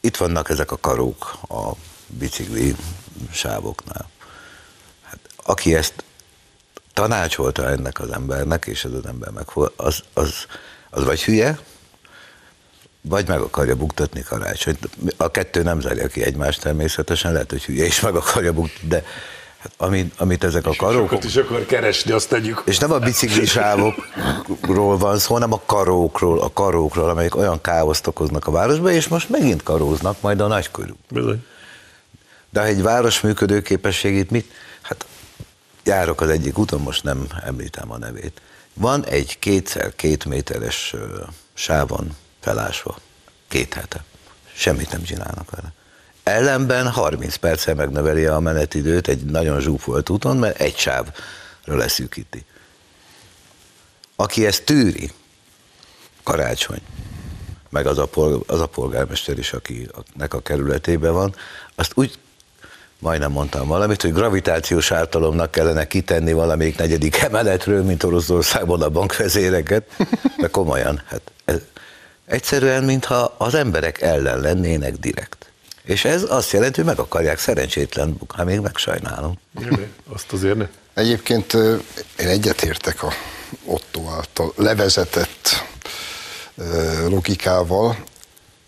itt 0.00 0.16
vannak 0.16 0.50
ezek 0.50 0.70
a 0.70 0.76
karók 0.76 1.38
a 1.48 1.70
bicikli 2.06 2.76
sávoknál. 3.32 4.08
Hát, 5.02 5.18
aki 5.44 5.74
ezt 5.74 6.04
tanácsolta 6.92 7.68
ennek 7.68 8.00
az 8.00 8.10
embernek, 8.10 8.66
és 8.66 8.84
ez 8.84 8.92
az 8.92 9.06
ember 9.06 9.30
meg 9.30 9.46
az, 9.76 10.02
az, 10.12 10.34
az 10.90 11.04
vagy 11.04 11.22
hülye, 11.22 11.58
vagy 13.00 13.28
meg 13.28 13.40
akarja 13.40 13.76
buktatni 13.76 14.22
karácsonyt. 14.22 14.88
A 15.16 15.30
kettő 15.30 15.62
nem 15.62 15.80
zárja 15.80 16.06
ki 16.06 16.22
egymást 16.22 16.60
természetesen, 16.60 17.32
lehet, 17.32 17.50
hogy 17.50 17.64
hülye 17.64 17.84
is 17.84 18.00
meg 18.00 18.14
akarja 18.14 18.52
buktatni, 18.52 18.88
de 18.88 19.04
Hát, 19.62 19.72
amit, 19.76 20.14
amit 20.16 20.44
ezek 20.44 20.66
a 20.66 20.74
karók... 20.76 21.24
is 21.24 21.36
akar 21.36 21.66
keresni, 21.66 22.12
azt 22.12 22.28
tegyük. 22.28 22.62
És 22.66 22.78
nem 22.78 22.92
a 22.92 22.98
biciklisávokról 22.98 24.98
van 24.98 25.18
szó, 25.18 25.32
hanem 25.32 25.52
a 25.52 25.60
karókról, 25.66 26.40
a 26.40 26.52
karókról, 26.52 27.08
amelyek 27.08 27.36
olyan 27.36 27.60
káoszt 27.60 28.06
okoznak 28.06 28.46
a 28.46 28.50
városba, 28.50 28.90
és 28.90 29.08
most 29.08 29.28
megint 29.28 29.62
karóznak 29.62 30.20
majd 30.20 30.40
a 30.40 30.46
nagykörű. 30.46 30.92
Bizony. 31.10 31.44
De 32.50 32.60
ha 32.60 32.66
egy 32.66 32.82
város 32.82 33.20
működő 33.20 33.62
képességét 33.62 34.30
mit? 34.30 34.52
Hát 34.82 35.06
járok 35.84 36.20
az 36.20 36.28
egyik 36.28 36.58
úton, 36.58 36.80
most 36.80 37.04
nem 37.04 37.26
említem 37.44 37.92
a 37.92 37.98
nevét. 37.98 38.40
Van 38.74 39.04
egy 39.04 39.38
kétszer 39.38 39.94
két 39.96 40.24
méteres 40.24 40.94
sávon 41.54 42.16
felásva. 42.40 42.96
Két 43.48 43.74
hete. 43.74 44.04
Semmit 44.54 44.90
nem 44.90 45.02
csinálnak 45.02 45.50
vele. 45.50 45.72
Ellenben 46.22 46.90
30 46.90 47.36
perccel 47.36 47.74
megnöveli 47.74 48.26
a 48.26 48.38
menetidőt 48.38 49.08
egy 49.08 49.24
nagyon 49.24 49.60
zsúfolt 49.60 50.10
úton, 50.10 50.36
mert 50.36 50.60
egy 50.60 50.76
sávra 50.76 51.12
leszűkíti. 51.64 52.44
Aki 54.16 54.46
ezt 54.46 54.64
tűri, 54.64 55.10
karácsony, 56.22 56.80
meg 57.68 57.86
az 57.86 57.98
a, 57.98 58.06
polg- 58.06 58.50
az 58.50 58.60
a 58.60 58.66
polgármester 58.66 59.38
is, 59.38 59.52
akinek 59.52 60.34
a 60.34 60.40
kerületében 60.40 61.12
van, 61.12 61.34
azt 61.74 61.92
úgy 61.94 62.18
majdnem 62.98 63.32
mondtam 63.32 63.68
valamit, 63.68 64.02
hogy 64.02 64.12
gravitációs 64.12 64.90
ártalomnak 64.90 65.50
kellene 65.50 65.86
kitenni 65.86 66.32
valamelyik 66.32 66.78
negyedik 66.78 67.16
emeletről, 67.16 67.82
mint 67.82 68.02
Oroszországban 68.02 68.82
a 68.82 68.88
bankvezéreket, 68.88 69.96
de 70.38 70.48
komolyan, 70.48 71.02
hát 71.06 71.20
ez 71.44 71.58
egyszerűen, 72.26 72.84
mintha 72.84 73.34
az 73.38 73.54
emberek 73.54 74.00
ellen 74.00 74.40
lennének 74.40 74.96
direkt. 74.96 75.51
És 75.84 76.04
ez 76.04 76.22
azt 76.28 76.50
jelenti, 76.50 76.76
hogy 76.76 76.88
meg 76.88 76.98
akarják 76.98 77.38
szerencsétlen 77.38 78.18
hát 78.36 78.46
még 78.46 78.60
megsajnálom. 78.60 79.38
Azt 80.12 80.32
azért 80.32 80.56
ne. 80.56 80.68
Egyébként 80.94 81.52
én 82.18 82.28
egyetértek 82.28 83.02
a 83.02 83.12
Otto 83.64 84.08
által 84.10 84.52
levezetett 84.56 85.64
logikával, 87.08 88.04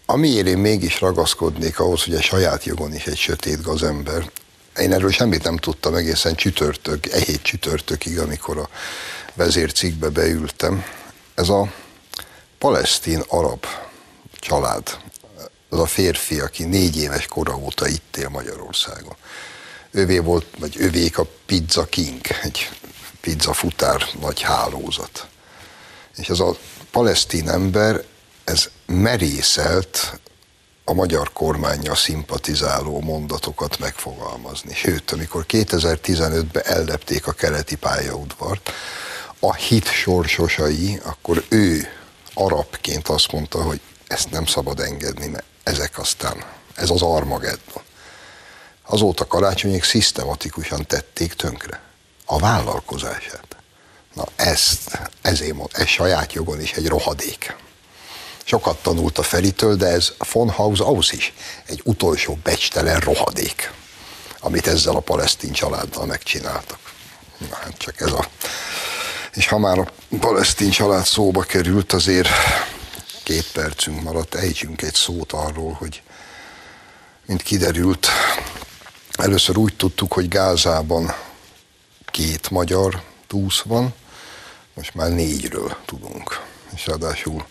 amiért 0.07 0.47
én 0.47 0.59
mégis 0.59 1.01
ragaszkodnék 1.01 1.81
ahhoz, 1.81 2.05
hogy 2.05 2.15
a 2.15 2.23
saját 2.23 2.65
jogon 2.65 2.95
is 2.95 3.07
egy 3.07 3.17
sötét 3.17 3.63
gazember. 3.63 4.31
Én 4.79 4.93
erről 4.93 5.11
semmit 5.11 5.43
nem 5.43 5.57
tudtam 5.57 5.95
egészen 5.95 6.35
csütörtök, 6.35 7.07
egy 7.07 7.23
hét 7.23 7.43
csütörtökig, 7.43 8.19
amikor 8.19 8.59
a 8.59 8.69
vezércikbe 9.35 10.09
beültem. 10.09 10.85
Ez 11.35 11.49
a 11.49 11.73
palesztin-arab 12.59 13.67
család, 14.39 14.99
az 15.75 15.81
a 15.81 15.87
férfi, 15.87 16.41
aki 16.41 16.65
négy 16.65 16.97
éves 16.97 17.27
kora 17.27 17.57
óta 17.57 17.89
itt 17.89 18.17
él 18.17 18.29
Magyarországon. 18.29 19.17
Ővé 19.91 20.19
volt, 20.19 20.47
vagy 20.59 20.77
övék 20.79 21.19
a 21.19 21.27
Pizza 21.47 21.85
King, 21.85 22.21
egy 22.43 22.71
pizza 23.21 23.53
futár 23.53 24.07
nagy 24.21 24.41
hálózat. 24.41 25.27
És 26.17 26.29
ez 26.29 26.41
a 26.41 26.57
palesztin 26.91 27.49
ember, 27.49 28.05
ez 28.45 28.69
merészelt 28.87 30.19
a 30.85 30.93
magyar 30.93 31.33
kormánya 31.33 31.95
szimpatizáló 31.95 33.01
mondatokat 33.01 33.79
megfogalmazni. 33.79 34.75
Sőt, 34.75 35.11
amikor 35.11 35.45
2015-ben 35.49 36.63
ellepték 36.67 37.27
a 37.27 37.33
keleti 37.33 37.77
pályaudvart, 37.77 38.73
a 39.39 39.55
hit 39.55 39.87
sorsosai, 39.87 41.01
akkor 41.05 41.45
ő 41.49 41.89
arabként 42.35 43.09
azt 43.09 43.33
mondta, 43.33 43.63
hogy 43.63 43.81
ezt 44.07 44.31
nem 44.31 44.47
szabad 44.47 44.81
engedni, 44.81 45.27
mert 45.27 45.45
aztán, 46.05 46.45
ez 46.75 46.91
az 46.91 47.03
Armageddon. 47.03 47.83
Azóta 48.83 49.27
karácsonyék 49.27 49.85
szisztematikusan 49.85 50.87
tették 50.87 51.33
tönkre 51.33 51.81
a 52.25 52.39
vállalkozását. 52.39 53.57
Na 54.15 54.25
ezt, 54.37 54.99
ezért 55.23 55.55
mond, 55.55 55.71
ez 55.73 55.87
saját 55.87 56.33
jogon 56.33 56.61
is 56.61 56.73
egy 56.73 56.89
rohadék. 56.89 57.57
Sokat 58.45 58.83
tanult 58.83 59.19
a 59.19 59.23
Feritől, 59.23 59.77
de 59.77 59.87
ez 59.87 60.13
von 60.33 60.51
Haus 60.51 61.13
is 61.13 61.33
egy 61.67 61.81
utolsó 61.85 62.39
becstelen 62.43 63.01
rohadék, 63.01 63.73
amit 64.41 64.67
ezzel 64.67 64.97
a 64.97 65.01
palesztin 65.01 65.53
családdal 65.53 66.07
megcsináltak. 66.07 66.79
Na 67.39 67.57
hát 67.57 67.79
csak 67.79 68.01
ez 68.01 68.13
a... 68.13 68.29
És 69.35 69.49
ha 69.49 69.59
már 69.59 69.79
a 69.79 69.89
palesztin 70.21 70.71
család 70.71 71.05
szóba 71.05 71.41
került, 71.41 71.93
azért 71.93 72.29
két 73.25 73.53
percünk 73.53 74.03
maradt, 74.03 74.35
ejtsünk 74.35 74.83
egy 74.83 74.95
szót 74.95 75.33
arról, 75.33 75.73
hogy 75.73 76.03
mint 77.27 77.43
kiderült, 77.43 78.09
először 79.13 79.57
úgy 79.57 79.77
tudtuk, 79.77 80.13
hogy 80.13 80.29
Gázában 80.29 81.15
két 82.11 82.51
magyar 82.51 83.03
túsz 83.27 83.61
van, 83.61 83.95
most 84.75 84.95
már 84.95 85.11
négyről 85.11 85.77
tudunk. 85.85 86.41
És 86.75 86.87
ráadásul 86.87 87.47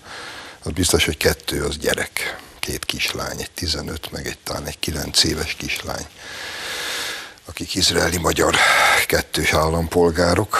az 0.63 0.71
biztos, 0.71 1.05
hogy 1.05 1.17
kettő 1.17 1.63
az 1.63 1.77
gyerek, 1.77 2.39
két 2.59 2.85
kislány, 2.85 3.39
egy 3.39 3.51
15, 3.51 4.11
meg 4.11 4.27
egy 4.27 4.37
talán 4.43 4.65
egy 4.65 4.79
9 4.79 5.23
éves 5.23 5.53
kislány, 5.53 6.05
akik 7.45 7.75
izraeli 7.75 8.17
magyar 8.17 8.55
kettős 9.07 9.53
állampolgárok. 9.53 10.57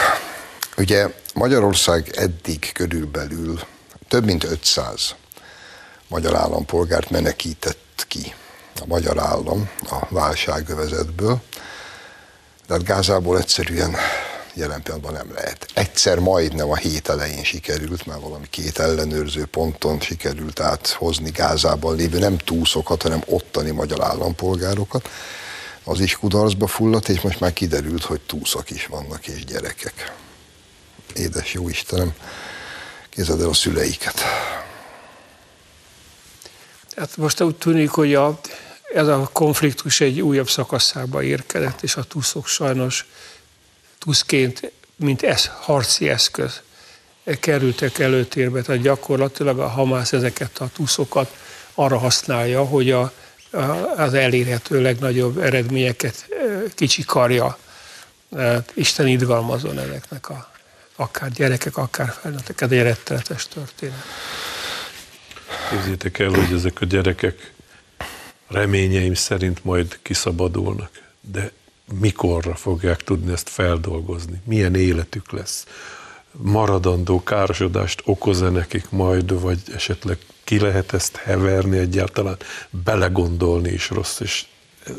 Ugye 0.76 1.08
Magyarország 1.34 2.08
eddig 2.16 2.72
körülbelül 2.72 3.60
több 4.14 4.24
mint 4.24 4.44
500 4.44 5.14
magyar 6.08 6.36
állampolgárt 6.36 7.10
menekített 7.10 8.04
ki 8.08 8.34
a 8.80 8.86
magyar 8.86 9.18
állam 9.18 9.70
a 9.90 10.06
válságövezetből, 10.08 11.40
de 12.66 12.74
hát 12.74 12.84
Gázából 12.84 13.38
egyszerűen 13.38 13.94
jelen 14.54 14.82
pillanatban 14.82 15.12
nem 15.12 15.32
lehet. 15.34 15.66
Egyszer 15.74 16.18
majdnem 16.18 16.70
a 16.70 16.76
hét 16.76 17.08
elején 17.08 17.44
sikerült, 17.44 18.06
mert 18.06 18.20
valami 18.20 18.46
két 18.50 18.78
ellenőrző 18.78 19.46
ponton 19.46 20.00
sikerült 20.00 20.60
áthozni 20.60 21.30
Gázában 21.30 21.96
lévő 21.96 22.18
nem 22.18 22.38
túszokat, 22.38 23.02
hanem 23.02 23.22
ottani 23.26 23.70
magyar 23.70 24.02
állampolgárokat. 24.02 25.08
Az 25.84 26.00
is 26.00 26.16
kudarcba 26.16 26.66
fulladt, 26.66 27.08
és 27.08 27.20
most 27.20 27.40
már 27.40 27.52
kiderült, 27.52 28.02
hogy 28.02 28.20
túszak 28.20 28.70
is 28.70 28.86
vannak, 28.86 29.26
és 29.26 29.44
gyerekek. 29.44 30.12
Édes 31.14 31.52
jó 31.54 31.68
Istenem, 31.68 32.14
kézed 33.14 33.40
el 33.40 33.48
a 33.48 33.54
szüleiket. 33.54 34.20
Hát 36.96 37.16
most 37.16 37.40
úgy 37.40 37.56
tűnik, 37.56 37.90
hogy 37.90 38.14
a, 38.14 38.40
ez 38.94 39.06
a 39.06 39.30
konfliktus 39.32 40.00
egy 40.00 40.20
újabb 40.20 40.48
szakaszába 40.48 41.22
érkezett, 41.22 41.82
és 41.82 41.96
a 41.96 42.02
túszok 42.02 42.46
sajnos 42.46 43.06
tuszként, 43.98 44.72
mint 44.96 45.22
ez, 45.22 45.50
harci 45.60 46.08
eszköz 46.08 46.62
kerültek 47.40 47.98
előtérbe. 47.98 48.62
Tehát 48.62 48.82
gyakorlatilag 48.82 49.58
a 49.58 49.68
Hamász 49.68 50.12
ezeket 50.12 50.58
a 50.58 50.68
túszokat 50.72 51.36
arra 51.74 51.98
használja, 51.98 52.64
hogy 52.64 52.90
a, 52.90 53.12
a, 53.50 53.60
az 53.96 54.14
elérhető 54.14 54.82
legnagyobb 54.82 55.38
eredményeket 55.38 56.28
kicsikarja. 56.74 57.58
Isten 58.74 59.06
idgalmazon 59.06 59.78
ezeknek 59.78 60.28
a 60.28 60.53
akár 60.96 61.30
gyerekek, 61.30 61.76
akár 61.76 62.14
felnőttek. 62.20 62.60
Ez 62.60 62.70
egy 62.70 62.82
rettenetes 62.82 63.48
történet. 63.48 64.04
Képzétek 65.70 66.18
el, 66.18 66.28
hogy 66.28 66.52
ezek 66.52 66.80
a 66.80 66.84
gyerekek 66.84 67.52
reményeim 68.48 69.14
szerint 69.14 69.64
majd 69.64 69.98
kiszabadulnak, 70.02 70.90
de 71.20 71.52
mikorra 72.00 72.54
fogják 72.54 73.02
tudni 73.02 73.32
ezt 73.32 73.48
feldolgozni, 73.48 74.40
milyen 74.44 74.74
életük 74.74 75.32
lesz, 75.32 75.66
maradandó 76.32 77.22
károsodást 77.22 78.02
okoz-e 78.04 78.48
nekik 78.48 78.90
majd, 78.90 79.40
vagy 79.40 79.60
esetleg 79.74 80.18
ki 80.44 80.58
lehet 80.58 80.92
ezt 80.92 81.16
heverni 81.16 81.78
egyáltalán, 81.78 82.36
belegondolni 82.70 83.70
is 83.70 83.90
rossz, 83.90 84.20
és 84.20 84.46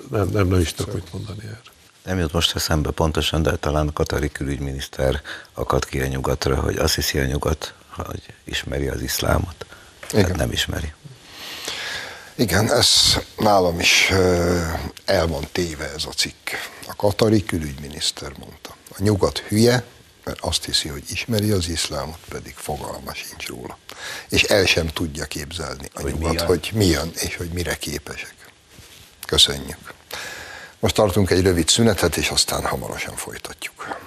nem, 0.09 0.27
nem, 0.27 0.47
nem 0.47 0.59
is 0.59 0.73
tudok 0.73 0.93
mit 0.93 1.13
mondani 1.13 1.43
erre. 1.43 1.74
Nem 2.05 2.19
jut 2.19 2.31
most 2.31 2.55
eszembe 2.55 2.91
pontosan, 2.91 3.41
de 3.41 3.55
talán 3.55 3.87
a 3.87 3.93
Katari 3.93 4.29
külügyminiszter 4.31 5.21
akad 5.53 5.85
ki 5.85 6.01
a 6.01 6.07
nyugatra, 6.07 6.55
hogy 6.55 6.77
azt 6.77 6.95
hiszi 6.95 7.19
a 7.19 7.25
nyugat, 7.25 7.73
hogy 7.89 8.21
ismeri 8.43 8.87
az 8.87 9.01
iszlámot. 9.01 9.65
Igen. 10.11 10.25
Hát 10.25 10.35
nem 10.35 10.51
ismeri. 10.51 10.93
Igen, 12.35 12.71
ez 12.71 13.17
nálam 13.37 13.79
is 13.79 14.09
el 15.05 15.27
van 15.27 15.47
téve 15.51 15.91
ez 15.93 16.05
a 16.05 16.11
cikk. 16.11 16.49
A 16.87 16.95
katari 16.95 17.45
külügyminiszter 17.45 18.31
mondta. 18.39 18.75
A 18.89 19.01
nyugat 19.01 19.37
hülye, 19.37 19.83
mert 20.23 20.39
azt 20.41 20.65
hiszi, 20.65 20.87
hogy 20.87 21.03
ismeri 21.09 21.51
az 21.51 21.67
iszlámot, 21.67 22.19
pedig 22.29 22.53
fogalma 22.57 23.13
sincs 23.13 23.47
róla. 23.47 23.77
És 24.29 24.43
el 24.43 24.65
sem 24.65 24.87
tudja 24.87 25.25
képzelni 25.25 25.89
a 25.93 26.01
hogy 26.01 26.13
nyugat, 26.13 26.31
milyen. 26.31 26.45
hogy 26.45 26.71
milyen 26.73 27.11
és 27.15 27.35
hogy 27.35 27.49
mire 27.49 27.75
képesek. 27.75 28.35
Köszönjük. 29.25 29.93
Most 30.85 30.97
tartunk 30.97 31.29
egy 31.29 31.41
rövid 31.41 31.67
szünetet, 31.67 32.17
és 32.17 32.29
aztán 32.29 32.65
hamarosan 32.65 33.15
folytatjuk. 33.15 33.97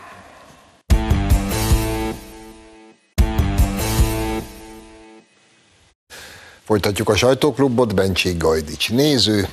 Folytatjuk 6.65 7.09
a 7.09 7.17
sajtóklubot, 7.17 7.95
Bencsik 7.95 8.37
Gajdics 8.37 8.91
néző, 8.91 9.49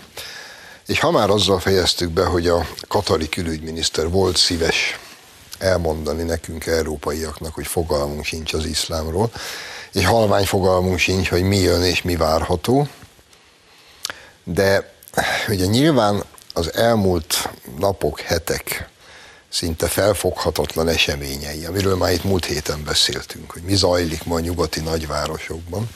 és 0.86 1.00
ha 1.00 1.12
már 1.12 1.30
azzal 1.30 1.60
fejeztük 1.60 2.10
be, 2.10 2.26
hogy 2.26 2.48
a 2.48 2.68
katari 2.88 3.30
külügyminiszter 3.30 4.10
volt 4.10 4.38
szíves 4.38 5.00
elmondani 5.60 6.24
nekünk, 6.24 6.66
európaiaknak, 6.66 7.54
hogy 7.54 7.68
fogalmunk 7.68 8.26
sincs 8.26 8.54
az 8.54 8.66
iszlámról, 8.66 9.32
és 9.92 10.06
halvány 10.06 10.46
fogalmunk 10.46 10.98
sincs, 10.98 11.30
hogy 11.30 11.44
mi 11.44 11.58
jön 11.58 11.84
és 11.84 12.02
mi 12.02 12.16
várható, 12.16 12.88
de 14.44 14.94
ugye 15.48 15.66
nyilván 15.66 16.24
az 16.58 16.74
elmúlt 16.74 17.50
napok, 17.80 18.20
hetek 18.20 18.90
szinte 19.50 19.88
felfoghatatlan 19.88 20.88
eseményei, 20.88 21.66
amiről 21.66 21.96
már 21.96 22.12
itt 22.12 22.24
múlt 22.24 22.46
héten 22.46 22.84
beszéltünk, 22.84 23.52
hogy 23.52 23.62
mi 23.62 23.76
zajlik 23.76 24.24
ma 24.24 24.36
a 24.36 24.40
nyugati 24.40 24.80
nagyvárosokban, 24.80 25.90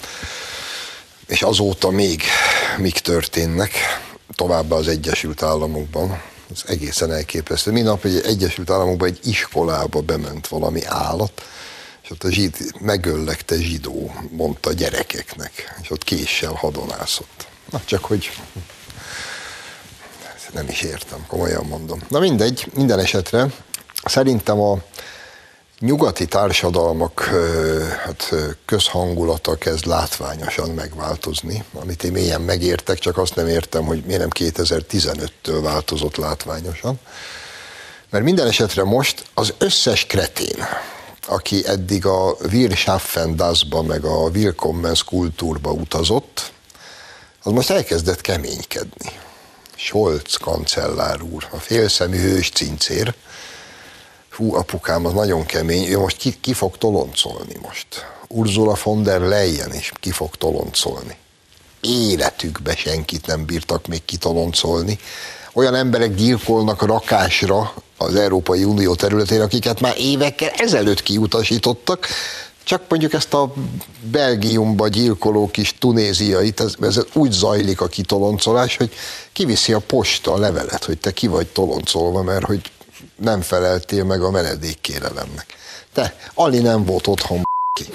és 1.27 1.41
azóta 1.41 1.89
még 1.89 2.23
mik 2.77 2.99
történnek, 2.99 3.71
továbbá 4.35 4.75
az 4.75 4.87
Egyesült 4.87 5.43
Államokban. 5.43 6.21
Ez 6.51 6.63
egészen 6.65 7.11
elképesztő. 7.11 7.71
Minap 7.71 8.05
egy 8.05 8.21
Egyesült 8.25 8.69
Államokban 8.69 9.07
egy 9.07 9.19
iskolába 9.23 10.01
bement 10.01 10.47
valami 10.47 10.85
állat, 10.85 11.41
és 12.03 12.11
ott 12.11 12.23
a 12.23 12.31
zsid, 12.31 12.55
megöllekte 12.79 13.55
zsidó, 13.55 14.13
mondta 14.29 14.73
gyerekeknek, 14.73 15.79
és 15.81 15.91
ott 15.91 16.03
késsel 16.03 16.53
hadonászott. 16.53 17.47
Na, 17.71 17.81
csak 17.85 18.05
hogy 18.05 18.31
nem 20.53 20.67
is 20.67 20.81
értem, 20.81 21.25
komolyan 21.27 21.65
mondom. 21.65 22.01
Na 22.09 22.19
mindegy, 22.19 22.71
minden 22.73 22.99
esetre 22.99 23.47
szerintem 24.05 24.59
a 24.59 24.77
nyugati 25.79 26.25
társadalmak 26.25 27.21
hát, 28.05 28.33
közhangulata 28.65 29.55
kezd 29.55 29.85
látványosan 29.85 30.69
megváltozni, 30.69 31.63
amit 31.73 32.03
én 32.03 32.11
mélyen 32.11 32.41
megértek, 32.41 32.99
csak 32.99 33.17
azt 33.17 33.35
nem 33.35 33.47
értem, 33.47 33.83
hogy 33.85 34.03
miért 34.05 34.19
nem 34.19 34.29
2015-től 34.33 35.59
változott 35.61 36.15
látványosan. 36.15 36.99
Mert 38.09 38.23
minden 38.23 38.47
esetre 38.47 38.83
most 38.83 39.23
az 39.33 39.53
összes 39.57 40.05
kretén, 40.05 40.65
aki 41.27 41.67
eddig 41.67 42.05
a 42.05 42.35
Wir 42.51 42.71
schaffen 42.71 43.35
das-ba, 43.35 43.81
meg 43.81 44.03
a 44.03 44.29
Willkommens 44.29 45.03
kultúrba 45.03 45.71
utazott, 45.71 46.51
az 47.43 47.51
most 47.51 47.69
elkezdett 47.69 48.21
keménykedni. 48.21 49.11
Scholz 49.81 50.35
kancellár 50.35 51.21
úr, 51.21 51.47
a 51.51 51.57
félszemű 51.57 52.17
hős 52.17 52.49
cincér, 52.49 53.13
hú, 54.31 54.55
apukám, 54.55 55.05
az 55.05 55.13
nagyon 55.13 55.45
kemény, 55.45 55.87
ő 55.87 55.97
most 55.97 56.17
ki, 56.17 56.35
ki 56.41 56.53
fog 56.53 56.77
toloncolni 56.77 57.55
most. 57.61 57.87
Ursula 58.27 58.77
von 58.83 59.03
der 59.03 59.21
Leyen 59.21 59.73
is 59.73 59.91
ki 59.99 60.11
fog 60.11 60.35
toloncolni. 60.35 61.17
Életükbe 61.81 62.75
senkit 62.75 63.25
nem 63.25 63.45
bírtak 63.45 63.87
még 63.87 64.05
kitoloncolni. 64.05 64.99
Olyan 65.53 65.75
emberek 65.75 66.15
gyilkolnak 66.15 66.81
rakásra 66.81 67.73
az 67.97 68.15
Európai 68.15 68.63
Unió 68.63 68.95
területén, 68.95 69.41
akiket 69.41 69.79
már 69.79 69.93
évekkel 69.97 70.49
ezelőtt 70.49 71.03
kiutasítottak, 71.03 72.07
csak 72.69 72.83
mondjuk 72.87 73.13
ezt 73.13 73.33
a 73.33 73.53
Belgiumba 74.01 74.87
gyilkoló 74.87 75.47
kis 75.47 75.75
tunéziait, 75.79 76.59
ez, 76.59 76.75
ez 76.81 76.99
úgy 77.13 77.31
zajlik 77.31 77.81
a 77.81 77.87
kitoloncolás, 77.87 78.77
hogy 78.77 78.93
kiviszi 79.33 79.73
a 79.73 79.79
posta 79.79 80.33
a 80.33 80.37
levelet, 80.37 80.85
hogy 80.85 80.97
te 80.97 81.11
ki 81.11 81.27
vagy 81.27 81.47
toloncolva, 81.47 82.23
mert 82.23 82.45
hogy 82.45 82.71
nem 83.15 83.41
feleltél 83.41 84.03
meg 84.03 84.21
a 84.21 84.29
menedékkérelemnek. 84.29 85.45
Te, 85.93 86.15
Ali 86.33 86.59
nem 86.59 86.85
volt 86.85 87.07
otthon 87.07 87.41
ki. 87.79 87.85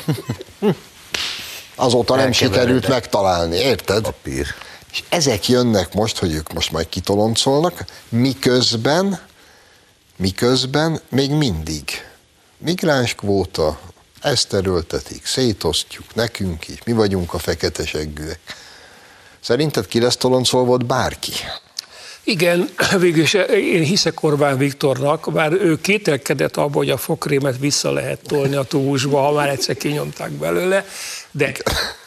Azóta 1.74 2.16
nem 2.16 2.32
sikerült 2.32 2.88
megtalálni, 2.88 3.56
érted? 3.56 4.02
Papír. 4.02 4.46
És 4.92 5.02
ezek 5.08 5.48
jönnek 5.48 5.94
most, 5.94 6.18
hogy 6.18 6.32
ők 6.32 6.52
most 6.52 6.72
majd 6.72 6.88
kitoloncolnak, 6.88 7.84
miközben, 8.08 9.20
miközben 10.16 11.00
még 11.08 11.30
mindig 11.30 11.84
migráns 12.58 13.14
kvóta, 13.14 13.78
ezt 14.24 14.54
erőltetik, 14.54 15.26
szétosztjuk 15.26 16.14
nekünk 16.14 16.68
is, 16.68 16.78
mi 16.84 16.92
vagyunk 16.92 17.34
a 17.34 17.38
fekete 17.38 17.86
seggűek. 17.86 18.38
Szerinted 19.40 19.86
ki 19.86 20.00
lesz 20.00 20.16
toloncolva 20.16 20.76
bárki? 20.76 21.32
Igen, 22.24 22.68
végülis 22.98 23.34
én 23.50 23.82
hiszek 23.82 24.22
Orbán 24.22 24.58
Viktornak, 24.58 25.32
bár 25.32 25.52
ő 25.52 25.80
kételkedett 25.80 26.56
abban, 26.56 26.72
hogy 26.72 26.90
a 26.90 26.96
fokrémet 26.96 27.58
vissza 27.58 27.92
lehet 27.92 28.20
tolni 28.26 28.54
a 28.54 28.62
túlhúsba, 28.62 29.20
ha 29.20 29.32
már 29.32 29.48
egyszer 29.48 29.76
kinyomták 29.76 30.30
belőle, 30.30 30.86
de 31.30 31.52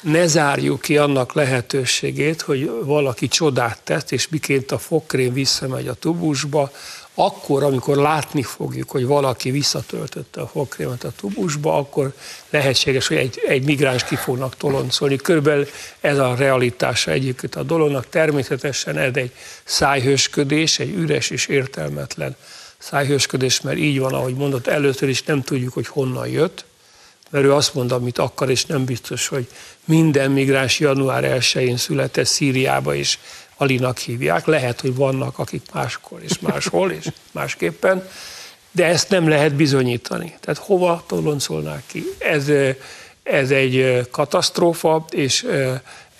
ne 0.02 0.28
zárjuk 0.28 0.82
ki 0.82 0.98
annak 0.98 1.34
lehetőségét, 1.34 2.42
hogy 2.42 2.72
valaki 2.84 3.28
csodát 3.28 3.80
tesz, 3.84 4.12
és 4.12 4.28
miként 4.28 4.72
a 4.72 4.78
fokrém 4.78 5.34
visszamegy 5.34 5.88
a 5.88 5.94
tubusba, 5.94 6.72
akkor, 7.20 7.64
amikor 7.64 7.98
látni 7.98 8.44
fogjuk, 8.44 8.90
hogy 8.90 9.06
valaki 9.06 9.52
visszatöltötte 9.52 10.42
a 10.42 10.48
fogkrémet 10.48 11.04
a 11.04 11.12
tubusba, 11.20 11.78
akkor 11.78 12.14
lehetséges, 12.50 13.08
hogy 13.08 13.18
egy, 13.18 13.42
egy 13.48 13.64
migráns 13.64 14.04
ki 14.04 14.16
fognak 14.16 14.58
toloncolni. 14.58 15.16
Körülbelül 15.16 15.68
ez 16.02 16.18
a 16.18 16.36
realitása 16.36 17.12
egyébként 17.12 17.56
a 17.56 17.64
dolognak. 17.64 18.10
Természetesen 18.10 18.98
ez 18.98 19.16
egy 19.16 19.32
szájhősködés, 19.64 20.80
egy 20.80 20.94
üres 20.94 21.30
és 21.30 21.48
értelmetlen 21.48 22.36
szájhősködés, 22.78 23.62
mert 23.62 23.78
így 23.78 24.00
van, 24.00 24.14
ahogy 24.14 24.36
mondott, 24.36 24.68
először 24.68 25.10
is 25.10 25.24
nem 25.24 25.42
tudjuk, 25.42 25.74
hogy 25.74 25.88
honnan 25.88 26.28
jött, 26.28 26.66
mert 27.30 27.46
ő 27.46 27.54
azt 27.54 27.74
mondta, 27.74 27.96
amit 27.96 28.18
akar, 28.18 28.50
és 28.50 28.66
nem 28.66 28.86
biztos, 28.86 29.28
hogy 29.28 29.48
minden 29.86 30.32
migráns 30.32 30.80
január 30.80 31.40
1-én 31.40 31.78
született 31.78 32.26
Szíriába, 32.26 32.96
és 32.96 33.18
Alinak 33.58 33.98
hívják. 33.98 34.46
Lehet, 34.46 34.82
hogy 34.82 34.96
vannak, 34.96 35.40
akik 35.40 35.62
máskor 35.74 36.24
és 36.24 36.40
máshol, 36.40 36.92
és 36.92 37.08
másképpen, 37.32 38.10
de 38.72 38.86
ezt 38.86 39.10
nem 39.10 39.28
lehet 39.28 39.54
bizonyítani. 39.54 40.36
Tehát 40.40 40.60
hova 40.60 41.04
toloncolnák 41.08 41.84
ki? 41.86 42.04
Ez, 42.18 42.52
ez 43.24 43.52
egy 43.52 44.08
katasztrófa, 44.12 45.06
és 45.10 45.46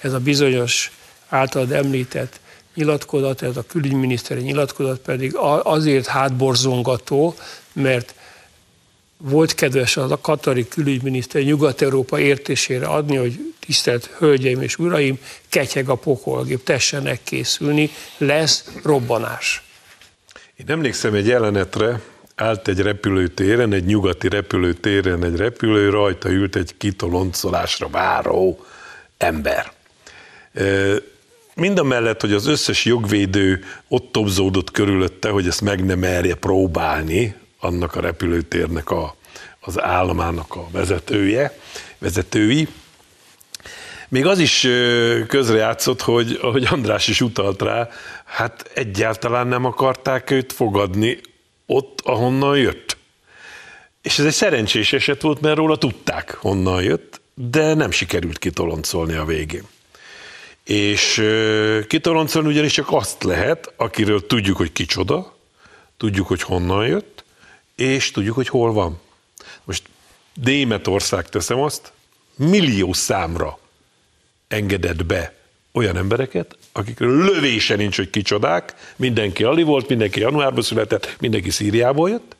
ez 0.02 0.14
a 0.14 0.20
bizonyos 0.20 0.92
általad 1.30 1.72
említett 1.72 2.40
nyilatkozat, 2.76 3.42
ez 3.42 3.58
a 3.58 3.64
külügyminiszteri 3.68 4.42
nyilatkozat 4.42 5.00
pedig 5.00 5.36
azért 5.64 6.06
hátborzongató, 6.06 7.36
mert 7.74 8.16
volt 9.18 9.56
kedves 9.56 9.98
az 9.98 10.12
a 10.12 10.20
katari 10.22 10.68
külügyminiszter 10.68 11.42
Nyugat-Európa 11.42 12.20
értésére 12.20 12.86
adni, 12.86 13.16
hogy 13.16 13.54
tisztelt 13.68 14.06
hölgyeim 14.18 14.62
és 14.62 14.78
uraim, 14.78 15.20
ketyeg 15.50 15.90
a 15.90 15.96
pokolgép, 15.96 16.64
tessenek 16.64 17.20
készülni, 17.24 17.90
lesz 18.18 18.66
robbanás. 18.84 19.64
Én 20.56 20.66
emlékszem 20.68 21.14
egy 21.14 21.28
jelenetre, 21.28 22.02
állt 22.36 22.68
egy 22.68 22.80
repülőtéren, 22.80 23.74
egy 23.74 23.86
nyugati 23.86 24.28
repülőtéren 24.30 25.24
egy 25.24 25.36
repülő, 25.36 25.90
rajta 25.90 26.30
ült 26.30 26.56
egy 26.56 26.78
kitoloncolásra 26.78 27.90
váró 27.90 28.66
ember. 29.18 29.72
Mind 31.56 31.80
a 31.80 31.84
mellett, 31.84 32.22
hogy 32.22 32.34
az 32.34 32.46
összes 32.48 32.86
jogvédő 32.86 33.64
ott 33.88 34.12
tobzódott 34.12 34.72
körülötte, 34.72 35.30
hogy 35.30 35.48
ezt 35.48 35.62
meg 35.62 35.86
nem 35.86 36.00
merje 36.00 36.36
próbálni, 36.36 37.36
annak 37.60 37.96
a 37.96 38.02
repülőtérnek 38.02 38.90
a, 38.90 39.16
az 39.60 39.82
államának 39.82 40.56
a 40.56 40.68
vezetője, 40.72 41.60
vezetői. 41.98 42.68
Még 44.10 44.26
az 44.26 44.40
is 44.40 44.68
közrejátszott, 45.28 46.02
hogy 46.02 46.40
ahogy 46.42 46.68
András 46.72 47.08
is 47.08 47.22
utalt 47.22 47.62
rá, 47.62 47.90
hát 48.26 48.72
egyáltalán 48.74 49.48
nem 49.48 49.66
akarták 49.66 50.30
őt 50.30 50.54
fogadni 50.54 51.20
ott, 51.66 52.02
ahonnan 52.04 52.58
jött. 52.58 52.98
És 54.02 54.20
ez 54.20 54.26
egy 54.26 54.34
szerencsés 54.34 54.94
eset 54.94 55.22
volt, 55.22 55.42
mert 55.42 55.58
róla 55.58 55.78
tudták, 55.78 56.34
honnan 56.34 56.84
jött, 56.84 57.22
de 57.34 57.74
nem 57.74 57.92
sikerült 57.92 58.38
kitoloncolni 58.38 59.14
a 59.14 59.26
végén. 59.26 59.68
És 60.64 61.24
kitoloncolni 61.88 62.48
ugyanis 62.48 62.74
csak 62.74 62.88
azt 62.90 63.24
lehet, 63.24 63.74
akiről 63.76 64.26
tudjuk, 64.26 64.58
hogy 64.58 64.72
kicsoda, 64.72 65.36
tudjuk, 65.98 66.28
hogy 66.28 66.42
honnan 66.42 66.88
jött, 66.88 67.24
és 67.76 68.12
tudjuk, 68.12 68.36
hogy 68.36 68.48
hol 68.48 68.74
van. 68.74 69.00
Most 69.64 69.84
Németország 70.44 71.30
teszem 71.30 71.60
azt, 71.60 71.92
millió 72.36 72.94
számra 72.94 73.60
engedett 74.48 75.06
be 75.06 75.34
olyan 75.72 75.98
embereket, 75.98 76.58
akikről 76.72 77.26
lövése 77.26 77.76
nincs, 77.76 77.96
hogy 77.96 78.10
kicsodák, 78.10 78.74
mindenki 78.96 79.44
Ali 79.44 79.64
volt, 79.64 79.90
mindenki 79.90 80.20
januárban 80.20 80.64
született, 80.64 81.16
mindenki 81.20 81.50
Szíriából 81.50 82.10
jött, 82.10 82.36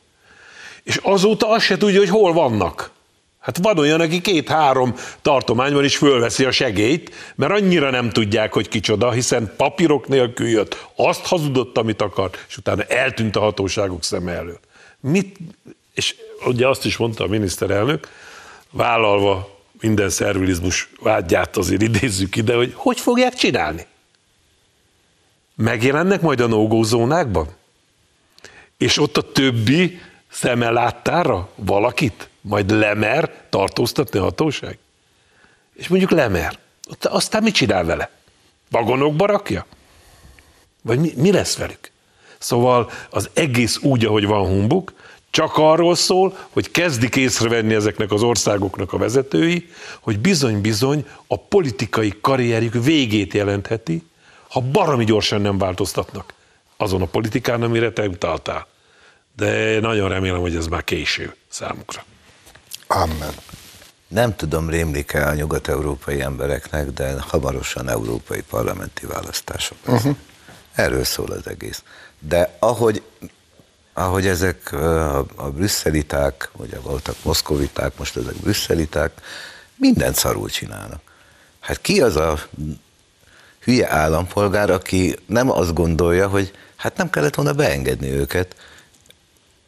és 0.82 0.96
azóta 1.02 1.50
azt 1.50 1.64
se 1.64 1.76
tudja, 1.76 1.98
hogy 1.98 2.08
hol 2.08 2.32
vannak. 2.32 2.90
Hát 3.38 3.58
van 3.62 3.78
olyan, 3.78 4.00
aki 4.00 4.20
két-három 4.20 4.94
tartományban 5.22 5.84
is 5.84 5.96
fölveszi 5.96 6.44
a 6.44 6.50
segélyt, 6.50 7.14
mert 7.34 7.52
annyira 7.52 7.90
nem 7.90 8.10
tudják, 8.10 8.52
hogy 8.52 8.68
kicsoda, 8.68 9.10
hiszen 9.10 9.52
papírok 9.56 10.08
nélkül 10.08 10.48
jött, 10.48 10.86
azt 10.96 11.26
hazudott, 11.26 11.78
amit 11.78 12.02
akart, 12.02 12.44
és 12.48 12.56
utána 12.56 12.82
eltűnt 12.82 13.36
a 13.36 13.40
hatóságok 13.40 14.04
szeme 14.04 14.32
elől. 14.32 14.60
Mit, 15.00 15.36
és 15.94 16.14
ugye 16.46 16.68
azt 16.68 16.84
is 16.84 16.96
mondta 16.96 17.24
a 17.24 17.28
miniszterelnök, 17.28 18.08
vállalva 18.70 19.57
minden 19.80 20.10
szervilizmus 20.10 20.88
vágyát 21.00 21.56
azért 21.56 21.82
idézzük 21.82 22.36
ide, 22.36 22.54
hogy 22.54 22.72
hogy 22.76 23.00
fogják 23.00 23.34
csinálni? 23.34 23.86
Megjelennek 25.54 26.20
majd 26.20 26.40
a 26.40 26.46
no 26.46 26.82
zónákban? 26.82 27.48
És 28.76 28.98
ott 28.98 29.16
a 29.16 29.32
többi 29.32 30.00
szeme 30.30 30.70
láttára 30.70 31.48
valakit? 31.54 32.28
Majd 32.40 32.70
lemer 32.70 33.32
tartóztatni 33.48 34.18
a 34.18 34.22
hatóság? 34.22 34.78
És 35.74 35.88
mondjuk 35.88 36.10
lemer. 36.10 36.58
Aztán 37.00 37.42
mit 37.42 37.54
csinál 37.54 37.84
vele? 37.84 38.10
Vagonokba 38.70 39.26
rakja? 39.26 39.66
Vagy 40.82 40.98
mi, 40.98 41.12
mi 41.16 41.32
lesz 41.32 41.56
velük? 41.56 41.90
Szóval 42.38 42.90
az 43.10 43.30
egész 43.32 43.78
úgy, 43.78 44.04
ahogy 44.04 44.26
van 44.26 44.46
humbuk, 44.46 44.92
csak 45.30 45.56
arról 45.56 45.94
szól, 45.94 46.38
hogy 46.50 46.70
kezdik 46.70 47.16
észrevenni 47.16 47.74
ezeknek 47.74 48.12
az 48.12 48.22
országoknak 48.22 48.92
a 48.92 48.98
vezetői, 48.98 49.68
hogy 50.00 50.18
bizony-bizony 50.18 51.06
a 51.26 51.38
politikai 51.38 52.14
karrierjük 52.20 52.84
végét 52.84 53.34
jelentheti, 53.34 54.02
ha 54.48 54.60
baromi 54.60 55.04
gyorsan 55.04 55.40
nem 55.40 55.58
változtatnak 55.58 56.34
azon 56.76 57.02
a 57.02 57.06
politikán, 57.06 57.62
amire 57.62 57.92
te 57.92 58.08
utaltál. 58.08 58.66
De 59.36 59.80
nagyon 59.80 60.08
remélem, 60.08 60.40
hogy 60.40 60.56
ez 60.56 60.66
már 60.66 60.84
késő 60.84 61.34
számukra. 61.48 62.04
Amen. 62.86 63.32
Nem 64.08 64.36
tudom, 64.36 64.70
rémlik-e 64.70 65.26
a 65.26 65.34
nyugat-európai 65.34 66.20
embereknek, 66.20 66.90
de 66.90 67.14
hamarosan 67.20 67.88
európai 67.88 68.42
parlamenti 68.42 69.06
választások. 69.06 69.76
Uh-huh. 69.86 70.16
Erről 70.74 71.04
szól 71.04 71.30
az 71.30 71.46
egész. 71.46 71.82
De 72.18 72.56
ahogy, 72.58 73.02
ahogy 73.98 74.26
ezek 74.26 74.72
a, 74.72 75.50
brüsszeliták, 75.54 76.50
ugye 76.52 76.78
voltak 76.78 77.16
moszkoviták, 77.22 77.98
most 77.98 78.16
ezek 78.16 78.34
brüsszeliták, 78.34 79.12
mindent 79.76 80.16
szarul 80.16 80.48
csinálnak. 80.48 81.00
Hát 81.60 81.80
ki 81.80 82.00
az 82.00 82.16
a 82.16 82.38
hülye 83.60 83.90
állampolgár, 83.90 84.70
aki 84.70 85.16
nem 85.26 85.50
azt 85.50 85.74
gondolja, 85.74 86.28
hogy 86.28 86.52
hát 86.76 86.96
nem 86.96 87.10
kellett 87.10 87.34
volna 87.34 87.52
beengedni 87.52 88.10
őket, 88.10 88.56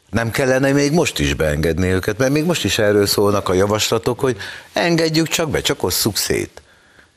nem 0.09 0.31
kellene 0.31 0.71
még 0.71 0.91
most 0.91 1.19
is 1.19 1.33
beengedni 1.33 1.87
őket, 1.87 2.17
mert 2.17 2.31
még 2.31 2.45
most 2.45 2.63
is 2.63 2.77
erről 2.79 3.05
szólnak 3.05 3.49
a 3.49 3.53
javaslatok, 3.53 4.19
hogy 4.19 4.37
engedjük 4.73 5.27
csak 5.27 5.49
be, 5.49 5.61
csak 5.61 5.83
osszuk 5.83 6.17
szét. 6.17 6.61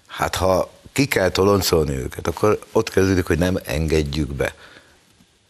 Hát 0.07 0.35
ha 0.35 0.71
ki 0.93 1.07
kell 1.07 1.29
toloncolni 1.29 1.97
őket, 1.97 2.27
akkor 2.27 2.59
ott 2.73 2.91
kezdődik, 2.91 3.27
hogy 3.27 3.39
nem 3.39 3.59
engedjük 3.65 4.35
be. 4.35 4.55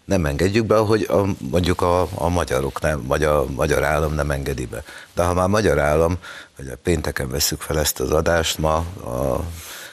Nem 0.04 0.26
engedjük 0.26 0.66
be, 0.66 0.76
ahogy 0.76 1.06
a, 1.10 1.24
mondjuk 1.38 1.80
a, 1.80 2.08
a 2.14 2.28
magyarok 2.28 2.80
nem, 2.80 3.06
vagy 3.06 3.24
a 3.24 3.44
magyar 3.54 3.84
állam 3.84 4.14
nem 4.14 4.30
engedi 4.30 4.66
be. 4.66 4.82
De 5.14 5.22
ha 5.22 5.34
már 5.34 5.48
magyar 5.48 5.78
állam, 5.78 6.18
vagy 6.56 6.68
a 6.68 6.76
pénteken 6.82 7.28
veszük 7.28 7.60
fel 7.60 7.78
ezt 7.78 8.00
az 8.00 8.10
adást, 8.10 8.58
ma 8.58 8.74
a 9.04 9.44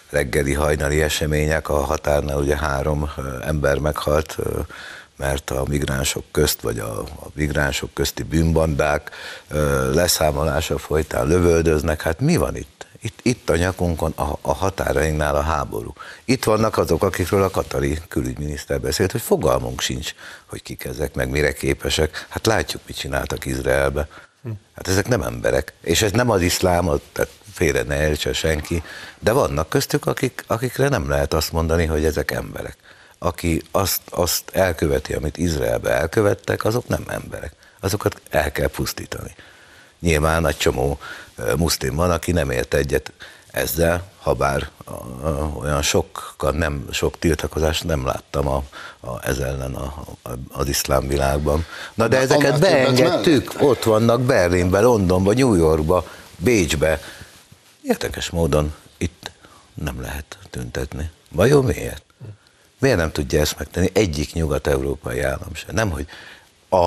reggeli 0.09 0.53
hajnali 0.53 1.01
események, 1.01 1.69
a 1.69 1.83
határnál 1.83 2.37
ugye 2.37 2.57
három 2.57 3.09
ember 3.41 3.77
meghalt, 3.77 4.37
mert 5.17 5.49
a 5.49 5.63
migránsok 5.67 6.23
közt, 6.31 6.61
vagy 6.61 6.79
a, 6.79 6.99
a 6.99 7.27
migránsok 7.33 7.93
közti 7.93 8.23
bűnbandák 8.23 9.11
leszámolása 9.93 10.77
folytán 10.77 11.27
lövöldöznek. 11.27 12.01
Hát 12.01 12.19
mi 12.19 12.37
van 12.37 12.55
itt? 12.55 12.85
Itt, 13.01 13.19
itt 13.21 13.49
a 13.49 13.55
nyakunkon, 13.55 14.11
a, 14.11 14.37
a 14.41 14.53
határainknál 14.53 15.35
a 15.35 15.41
háború. 15.41 15.93
Itt 16.25 16.43
vannak 16.43 16.77
azok, 16.77 17.03
akikről 17.03 17.43
a 17.43 17.49
katari 17.49 17.97
külügyminiszter 18.07 18.81
beszélt, 18.81 19.11
hogy 19.11 19.21
fogalmunk 19.21 19.81
sincs, 19.81 20.13
hogy 20.45 20.61
kik 20.61 20.83
ezek, 20.83 21.13
meg 21.13 21.29
mire 21.29 21.53
képesek. 21.53 22.25
Hát 22.29 22.45
látjuk, 22.45 22.81
mit 22.85 22.97
csináltak 22.97 23.45
Izraelbe. 23.45 24.07
Hát 24.75 24.87
ezek 24.87 25.07
nem 25.07 25.21
emberek. 25.21 25.73
És 25.81 26.01
ez 26.01 26.11
nem 26.11 26.29
az 26.29 26.41
iszlám, 26.41 26.85
tehát 27.11 27.31
félre 27.51 27.81
ne 27.81 27.95
elcse 27.95 28.33
senki, 28.33 28.83
de 29.19 29.31
vannak 29.31 29.69
köztük, 29.69 30.05
akik, 30.05 30.43
akikre 30.47 30.89
nem 30.89 31.09
lehet 31.09 31.33
azt 31.33 31.51
mondani, 31.51 31.85
hogy 31.85 32.05
ezek 32.05 32.31
emberek 32.31 32.77
aki 33.23 33.61
azt, 33.71 34.01
azt 34.09 34.43
elköveti, 34.53 35.13
amit 35.13 35.37
Izraelbe 35.37 35.89
elkövettek, 35.89 36.65
azok 36.65 36.87
nem 36.87 37.03
emberek. 37.07 37.53
Azokat 37.79 38.21
el 38.29 38.51
kell 38.51 38.67
pusztítani. 38.67 39.35
Nyilván 39.99 40.41
nagy 40.41 40.57
csomó 40.57 40.99
muszlim 41.57 41.95
van, 41.95 42.11
aki 42.11 42.31
nem 42.31 42.51
ért 42.51 42.73
egyet 42.73 43.11
ezzel, 43.51 44.03
ha 44.21 44.33
bár 44.33 44.69
olyan 45.59 45.81
sokkal 45.81 46.51
nem, 46.51 46.87
sok 46.91 47.19
tiltakozást 47.19 47.83
nem 47.83 48.05
láttam 48.05 48.47
a, 48.47 48.63
a, 48.99 49.27
ez 49.27 49.37
ellen 49.37 49.75
a, 49.75 50.05
a, 50.23 50.29
az 50.51 50.67
iszlám 50.67 51.07
világban. 51.07 51.65
Na 51.93 52.07
de, 52.07 52.15
de 52.15 52.21
ezeket 52.21 52.59
beengedtük, 52.59 53.53
ott 53.59 53.83
vannak 53.83 54.21
Berlinben, 54.21 54.83
Londonban, 54.83 55.35
New 55.35 55.53
Yorkban, 55.53 56.03
Bécsbe. 56.37 56.99
Érdekes 57.81 58.29
módon 58.29 58.73
itt 58.97 59.31
nem 59.73 60.01
lehet 60.01 60.37
tüntetni. 60.49 61.09
Vajon 61.31 61.65
miért? 61.65 62.03
Miért 62.79 62.97
nem 62.97 63.11
tudja 63.11 63.39
ezt 63.39 63.57
megtenni 63.57 63.89
egyik 63.93 64.33
nyugat-európai 64.33 65.21
állam 65.21 65.53
sem? 65.53 65.75
Nem, 65.75 65.89
hogy 65.89 66.05
a, 66.69 66.85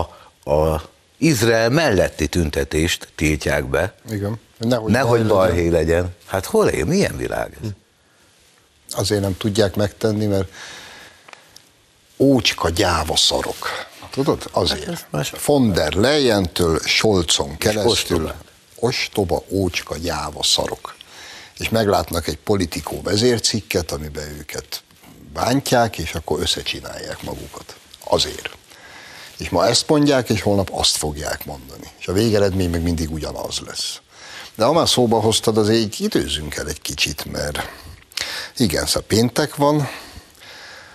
a 0.50 0.82
Izrael 1.18 1.68
melletti 1.68 2.26
tüntetést 2.26 3.08
tiltják 3.14 3.64
be, 3.64 3.94
Igen. 4.10 4.40
Nehogy, 4.58 4.92
nehogy 4.92 5.26
balhé 5.26 5.68
legyen. 5.68 5.72
legyen. 5.72 6.14
Hát 6.26 6.44
hol 6.44 6.68
él? 6.68 6.84
Milyen 6.84 7.16
világ 7.16 7.56
ez? 7.62 7.68
Azért 8.90 9.20
nem 9.20 9.36
tudják 9.36 9.74
megtenni, 9.74 10.26
mert 10.26 10.48
ócska 12.16 12.68
gyáva 12.68 13.16
szarok. 13.16 13.68
Tudod? 14.10 14.48
Azért. 14.52 15.06
Hát 15.12 15.44
Von 15.44 15.72
der 15.72 15.92
Leyen-től 15.92 16.78
Scholzon 16.84 17.56
keresztül 17.56 18.32
ostoba, 18.76 19.42
ócska 19.48 19.96
gyáva 19.96 20.42
szarok. 20.42 20.94
És 21.58 21.68
meglátnak 21.68 22.26
egy 22.26 22.36
politikó 22.38 23.02
vezércikket, 23.02 23.92
amiben 23.92 24.28
őket 24.38 24.82
bántják, 25.32 25.98
és 25.98 26.14
akkor 26.14 26.40
összecsinálják 26.40 27.22
magukat. 27.22 27.76
Azért. 28.04 28.50
És 29.36 29.48
ma 29.48 29.66
ezt 29.66 29.88
mondják, 29.88 30.30
és 30.30 30.42
holnap 30.42 30.70
azt 30.72 30.96
fogják 30.96 31.44
mondani. 31.44 31.90
És 31.98 32.08
a 32.08 32.12
végeredmény 32.12 32.70
meg 32.70 32.82
mindig 32.82 33.12
ugyanaz 33.12 33.58
lesz. 33.66 33.98
De 34.54 34.64
ha 34.64 34.72
már 34.72 34.88
szóba 34.88 35.20
hoztad, 35.20 35.58
azért 35.58 35.78
így 35.78 36.00
időzünk 36.00 36.54
el 36.54 36.68
egy 36.68 36.80
kicsit, 36.80 37.24
mert 37.24 37.58
igen, 38.56 38.86
szóval 38.86 39.02
péntek 39.02 39.56
van, 39.56 39.88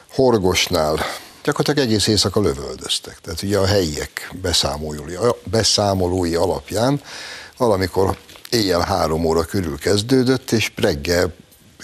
Horgosnál 0.09 0.99
gyakorlatilag 1.43 1.89
egész 1.89 2.07
éjszaka 2.07 2.41
lövöldöztek. 2.41 3.19
Tehát 3.21 3.41
ugye 3.41 3.57
a 3.57 3.65
helyiek 3.65 4.31
beszámolói, 4.41 5.13
beszámolói 5.43 6.35
alapján 6.35 7.01
valamikor 7.57 8.17
éjjel 8.49 8.79
három 8.79 9.25
óra 9.25 9.43
körül 9.43 9.77
kezdődött, 9.77 10.51
és 10.51 10.71
reggel 10.75 11.33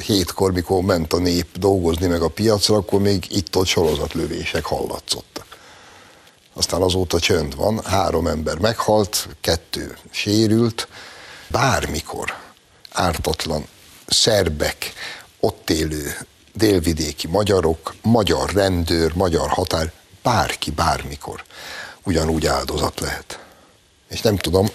hétkor, 0.05 0.51
mikor 0.51 0.81
ment 0.81 1.13
a 1.13 1.17
nép 1.17 1.57
dolgozni 1.57 2.07
meg 2.07 2.21
a 2.21 2.27
piacra, 2.27 2.75
akkor 2.75 3.01
még 3.01 3.25
itt-ott 3.29 3.65
sorozatlövések 3.65 4.65
hallatszottak. 4.65 5.54
Aztán 6.57 6.81
azóta 6.81 7.19
csönd 7.19 7.55
van, 7.55 7.83
három 7.83 8.27
ember 8.27 8.57
meghalt, 8.57 9.27
kettő 9.41 9.97
sérült, 10.09 10.87
bármikor 11.47 12.33
ártatlan 12.91 13.67
szerbek, 14.07 14.93
ott 15.39 15.69
élő 15.69 16.17
délvidéki 16.53 17.27
magyarok, 17.27 17.95
magyar 18.01 18.49
rendőr, 18.51 19.13
magyar 19.13 19.49
határ, 19.49 19.91
bárki 20.23 20.71
bármikor 20.71 21.43
ugyanúgy 22.03 22.45
áldozat 22.45 22.99
lehet. 22.99 23.39
És 24.09 24.21
nem 24.21 24.37
tudom, 24.37 24.67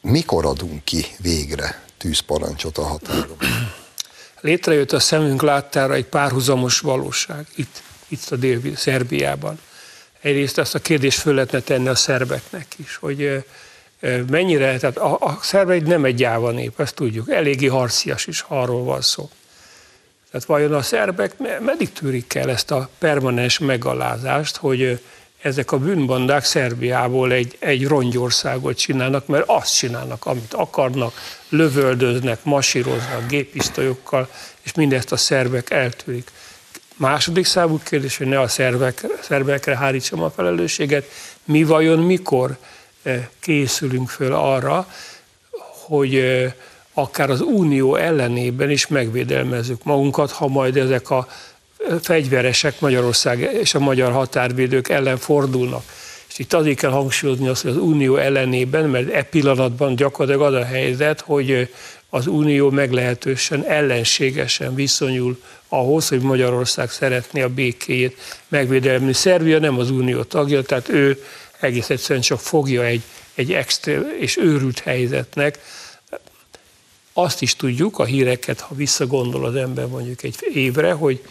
mikor 0.00 0.46
adunk 0.46 0.84
ki 0.84 1.06
végre 1.18 1.82
tűzparancsot 1.98 2.78
a 2.78 2.82
határon 2.82 3.36
létrejött 4.40 4.92
a 4.92 5.00
szemünk 5.00 5.42
láttára 5.42 5.94
egy 5.94 6.06
párhuzamos 6.06 6.80
valóság 6.80 7.46
itt, 7.54 7.82
itt 8.08 8.30
a 8.30 8.36
dél 8.36 8.76
Szerbiában. 8.76 9.60
Egyrészt 10.20 10.58
ezt 10.58 10.74
a 10.74 10.78
kérdést 10.78 11.18
föl 11.18 11.34
lehetne 11.34 11.60
tenni 11.60 11.88
a 11.88 11.94
szerbeknek 11.94 12.66
is, 12.76 12.96
hogy 12.96 13.44
mennyire, 14.30 14.78
tehát 14.78 14.96
a, 14.96 15.16
a 15.20 15.38
szerbek 15.42 15.86
nem 15.86 16.04
egy 16.04 16.14
gyáva 16.14 16.50
nép, 16.50 16.80
ezt 16.80 16.94
tudjuk, 16.94 17.30
eléggé 17.30 17.66
harcias 17.66 18.26
is, 18.26 18.40
ha 18.40 18.60
arról 18.60 18.84
van 18.84 19.00
szó. 19.00 19.30
Tehát 20.30 20.46
vajon 20.46 20.74
a 20.74 20.82
szerbek 20.82 21.38
meddig 21.60 21.92
tűrik 21.92 22.34
el 22.34 22.50
ezt 22.50 22.70
a 22.70 22.88
permanens 22.98 23.58
megalázást, 23.58 24.56
hogy 24.56 25.00
ezek 25.42 25.72
a 25.72 25.78
bűnbandák 25.78 26.44
Szerbiából 26.44 27.32
egy, 27.32 27.56
egy 27.58 27.86
rongyországot 27.86 28.76
csinálnak, 28.76 29.26
mert 29.26 29.44
azt 29.46 29.76
csinálnak, 29.76 30.26
amit 30.26 30.54
akarnak, 30.54 31.12
lövöldöznek, 31.48 32.44
masíroznak 32.44 33.26
gépisztolyokkal, 33.28 34.28
és 34.62 34.72
mindezt 34.72 35.12
a 35.12 35.16
szerbek 35.16 35.70
eltűrik. 35.70 36.30
Második 37.00 37.44
számú 37.44 37.80
kérdés, 37.84 38.16
hogy 38.16 38.26
ne 38.26 38.40
a 38.40 38.48
szervek, 38.48 39.06
szervekre 39.22 39.76
hárítsam 39.76 40.22
a 40.22 40.30
felelősséget, 40.30 41.04
mi 41.44 41.64
vajon 41.64 41.98
mikor 41.98 42.56
eh, 43.02 43.26
készülünk 43.38 44.08
föl 44.08 44.32
arra, 44.32 44.86
hogy 45.86 46.14
eh, 46.16 46.52
akár 46.94 47.30
az 47.30 47.40
unió 47.40 47.96
ellenében 47.96 48.70
is 48.70 48.86
megvédelmezzük 48.86 49.84
magunkat, 49.84 50.30
ha 50.30 50.48
majd 50.48 50.76
ezek 50.76 51.10
a 51.10 51.28
fegyveresek 52.02 52.80
Magyarország 52.80 53.40
és 53.40 53.74
a 53.74 53.78
magyar 53.78 54.12
határvédők 54.12 54.88
ellen 54.88 55.16
fordulnak. 55.16 55.82
És 56.28 56.38
itt 56.38 56.52
azért 56.52 56.78
kell 56.78 56.90
hangsúlyozni 56.90 57.48
azt, 57.48 57.62
hogy 57.62 57.70
az 57.70 57.76
Unió 57.76 58.16
ellenében, 58.16 58.88
mert 58.88 59.12
e 59.12 59.22
pillanatban 59.22 59.96
gyakorlatilag 59.96 60.54
az 60.54 60.60
a 60.60 60.64
helyzet, 60.64 61.20
hogy 61.20 61.68
az 62.10 62.26
Unió 62.26 62.70
meglehetősen 62.70 63.64
ellenségesen 63.64 64.74
viszonyul 64.74 65.42
ahhoz, 65.68 66.08
hogy 66.08 66.20
Magyarország 66.20 66.90
szeretné 66.90 67.42
a 67.42 67.48
békéjét 67.48 68.16
megvédelmi. 68.48 69.12
Szerbia 69.12 69.58
nem 69.58 69.78
az 69.78 69.90
Unió 69.90 70.22
tagja, 70.22 70.62
tehát 70.62 70.88
ő 70.88 71.24
egész 71.60 71.90
egyszerűen 71.90 72.20
csak 72.20 72.40
fogja 72.40 72.84
egy, 72.84 73.02
egy 73.34 73.52
extra 73.52 74.16
és 74.18 74.36
őrült 74.36 74.78
helyzetnek. 74.78 75.58
Azt 77.12 77.42
is 77.42 77.56
tudjuk, 77.56 77.98
a 77.98 78.04
híreket, 78.04 78.60
ha 78.60 78.74
visszagondol 78.74 79.44
az 79.44 79.54
ember 79.54 79.86
mondjuk 79.86 80.22
egy 80.22 80.36
évre, 80.54 80.92
hogy 80.92 81.22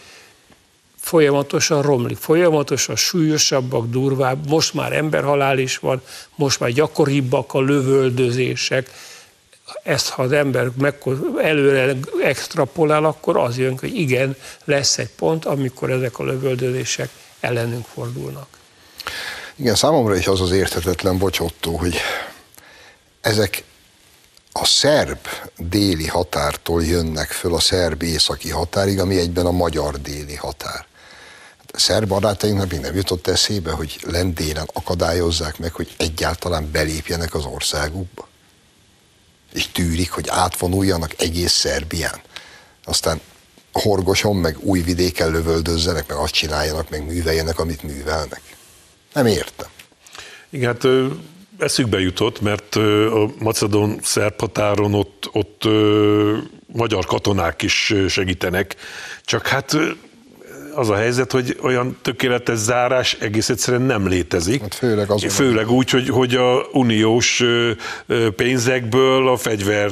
folyamatosan 1.00 1.82
romlik, 1.82 2.18
folyamatosan 2.18 2.96
súlyosabbak, 2.96 3.90
durvább, 3.90 4.50
most 4.50 4.74
már 4.74 4.94
emberhalál 4.94 5.58
is 5.58 5.78
van, 5.78 6.02
most 6.36 6.60
már 6.60 6.72
gyakoribbak 6.72 7.54
a 7.54 7.62
lövöldözések. 7.62 8.90
Ezt 9.84 10.10
ha 10.10 10.24
az 10.24 10.32
ember 10.32 10.72
előre 11.42 11.96
extrapolál, 12.24 13.06
akkor 13.06 13.38
az 13.38 13.58
jön, 13.58 13.78
hogy 13.80 13.96
igen, 13.96 14.36
lesz 14.64 14.98
egy 14.98 15.10
pont, 15.10 15.46
amikor 15.46 15.92
ezek 15.92 16.20
a 16.20 16.24
lövöldözések 16.24 17.10
ellenünk 17.40 17.86
fordulnak. 17.94 18.48
Igen, 19.56 19.76
számomra 19.76 20.16
is 20.16 20.28
az 20.28 20.42
az 20.42 20.52
érthetetlen 20.52 21.18
bocsottó, 21.18 21.76
hogy 21.76 21.96
ezek 23.22 23.64
a 24.52 24.66
szerb 24.66 25.28
déli 25.58 26.08
határtól 26.08 26.84
jönnek 26.84 27.32
föl 27.32 27.56
a 27.56 27.60
szerb 27.60 28.04
északi 28.04 28.50
határig, 28.50 29.00
ami 29.00 29.18
egyben 29.18 29.46
a 29.46 29.52
magyar 29.52 30.02
déli 30.02 30.36
határ. 30.36 30.86
A 31.72 31.80
szerb 31.80 32.08
barátainknak 32.08 32.72
még 32.72 32.80
nem 32.80 32.96
jutott 32.96 33.28
eszébe, 33.28 33.72
hogy 33.72 34.00
lendélen 34.08 34.70
akadályozzák 34.74 35.58
meg, 35.58 35.74
hogy 35.74 35.96
egyáltalán 35.98 36.72
belépjenek 36.72 37.34
az 37.34 37.46
országukba. 37.46 38.29
És 39.54 39.68
tűrik, 39.68 40.12
hogy 40.12 40.28
átvonuljanak 40.30 41.14
egész 41.18 41.52
Szerbián. 41.52 42.20
Aztán 42.84 43.20
horgoson, 43.72 44.36
meg 44.36 44.58
új 44.60 44.82
vidéken 44.82 45.32
lövöldözzenek, 45.32 46.08
meg 46.08 46.18
azt 46.18 46.34
csináljanak, 46.34 46.90
meg 46.90 47.06
műveljenek, 47.06 47.60
amit 47.60 47.84
művelnek. 47.84 48.42
Nem 49.14 49.26
értem. 49.26 49.68
Igen, 50.50 50.74
hát 50.74 50.88
eszükbe 51.58 52.00
jutott, 52.00 52.42
mert 52.42 52.76
a 52.76 53.32
macedon 53.40 54.00
szerb 54.04 54.40
határon 54.40 54.94
ott, 54.94 55.30
ott 55.32 55.64
magyar 56.74 57.06
katonák 57.06 57.62
is 57.62 57.94
segítenek, 58.08 58.76
csak 59.24 59.48
hát 59.48 59.78
az 60.80 60.90
a 60.90 60.96
helyzet, 60.96 61.32
hogy 61.32 61.58
olyan 61.62 61.98
tökéletes 62.02 62.58
zárás 62.58 63.14
egész 63.14 63.50
egyszerűen 63.50 63.82
nem 63.82 64.08
létezik. 64.08 64.62
Hát 64.62 64.76
főleg, 64.76 65.12
azon 65.12 65.30
főleg 65.30 65.70
úgy, 65.70 65.90
hogy, 65.90 66.10
hogy 66.10 66.36
a 66.36 66.68
uniós 66.72 67.44
pénzekből 68.36 69.28
a 69.28 69.38
fegyver, 69.38 69.92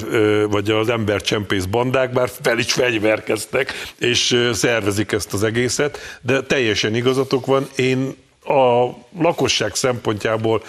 vagy 0.50 0.70
az 0.70 0.90
embercsempész 0.90 1.66
bandák 1.66 2.14
már 2.14 2.30
fel 2.42 2.58
is 2.58 2.74
fegyverkeztek, 2.74 3.74
és 4.00 4.50
szervezik 4.54 5.12
ezt 5.12 5.34
az 5.34 5.44
egészet, 5.44 6.20
de 6.22 6.42
teljesen 6.42 6.96
igazatok 6.96 7.46
van, 7.46 7.68
én 7.76 8.16
a 8.44 8.88
lakosság 9.20 9.76
szempontjából 9.76 10.64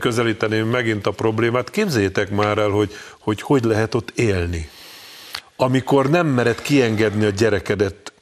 közelíteném 0.00 0.66
megint 0.66 1.06
a 1.06 1.10
problémát. 1.10 1.70
Képzeljétek 1.70 2.30
már 2.30 2.58
el, 2.58 2.68
hogy, 2.68 2.90
hogy 3.18 3.42
hogy 3.42 3.64
lehet 3.64 3.94
ott 3.94 4.12
élni. 4.14 4.68
Amikor 5.56 6.10
nem 6.10 6.26
mered 6.26 6.62
kiengedni 6.62 7.24
a 7.24 7.30
gyerekedet 7.30 8.13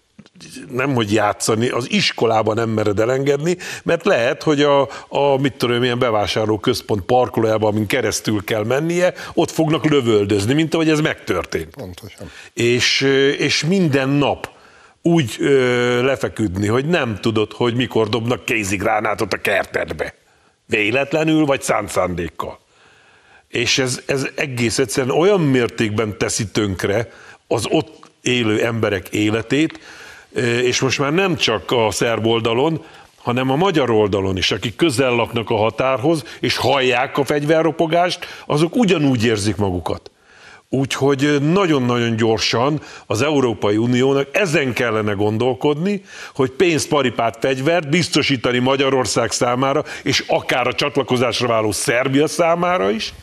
nem 0.70 0.94
hogy 0.94 1.12
játszani, 1.12 1.68
az 1.68 1.90
iskolában 1.90 2.54
nem 2.54 2.68
mered 2.68 2.98
elengedni, 2.98 3.56
mert 3.82 4.04
lehet, 4.04 4.42
hogy 4.42 4.62
a, 4.62 4.88
a 5.08 5.36
mit 5.40 5.52
tudom, 5.52 5.78
milyen 5.78 5.98
bevásárló 5.98 6.58
központ 6.58 7.02
parkolójában, 7.02 7.72
amin 7.72 7.86
keresztül 7.86 8.44
kell 8.44 8.64
mennie, 8.64 9.12
ott 9.34 9.50
fognak 9.50 9.84
lövöldözni, 9.84 10.54
mint 10.54 10.74
ahogy 10.74 10.88
ez 10.88 11.00
megtörtént. 11.00 11.74
Pontosan. 11.74 12.30
És, 12.52 13.00
és 13.38 13.64
minden 13.64 14.08
nap 14.08 14.48
úgy 15.02 15.36
ö, 15.38 16.02
lefeküdni, 16.02 16.66
hogy 16.66 16.86
nem 16.86 17.18
tudod, 17.20 17.52
hogy 17.52 17.74
mikor 17.74 18.08
dobnak 18.08 18.44
kézigránátot 18.44 19.32
a 19.32 19.36
kertedbe. 19.40 20.14
Véletlenül, 20.66 21.44
vagy 21.44 21.62
szánt 21.62 21.90
szándékkal. 21.90 22.58
És 23.48 23.78
ez, 23.78 24.00
ez 24.06 24.26
egész 24.34 24.78
egyszerűen 24.78 25.16
olyan 25.16 25.40
mértékben 25.40 26.18
teszi 26.18 26.46
tönkre 26.46 27.08
az 27.46 27.66
ott 27.70 28.10
élő 28.22 28.64
emberek 28.64 29.08
életét, 29.08 29.80
és 30.62 30.80
most 30.80 30.98
már 30.98 31.12
nem 31.12 31.36
csak 31.36 31.70
a 31.70 31.90
szerb 31.90 32.26
oldalon, 32.26 32.84
hanem 33.22 33.50
a 33.50 33.56
magyar 33.56 33.90
oldalon 33.90 34.36
is, 34.36 34.50
akik 34.50 34.76
közel 34.76 35.14
laknak 35.14 35.50
a 35.50 35.56
határhoz, 35.56 36.24
és 36.40 36.56
hallják 36.56 37.18
a 37.18 37.24
fegyverropogást, 37.24 38.26
azok 38.46 38.76
ugyanúgy 38.76 39.24
érzik 39.24 39.56
magukat. 39.56 40.10
Úgyhogy 40.68 41.38
nagyon-nagyon 41.52 42.16
gyorsan 42.16 42.80
az 43.06 43.22
Európai 43.22 43.76
Uniónak 43.76 44.28
ezen 44.32 44.72
kellene 44.72 45.12
gondolkodni, 45.12 46.02
hogy 46.34 46.50
pénzt, 46.50 46.88
paripát, 46.88 47.36
fegyvert 47.40 47.88
biztosítani 47.88 48.58
Magyarország 48.58 49.30
számára, 49.30 49.84
és 50.02 50.24
akár 50.26 50.66
a 50.66 50.74
csatlakozásra 50.74 51.46
váló 51.46 51.72
Szerbia 51.72 52.26
számára 52.26 52.90
is. 52.90 53.14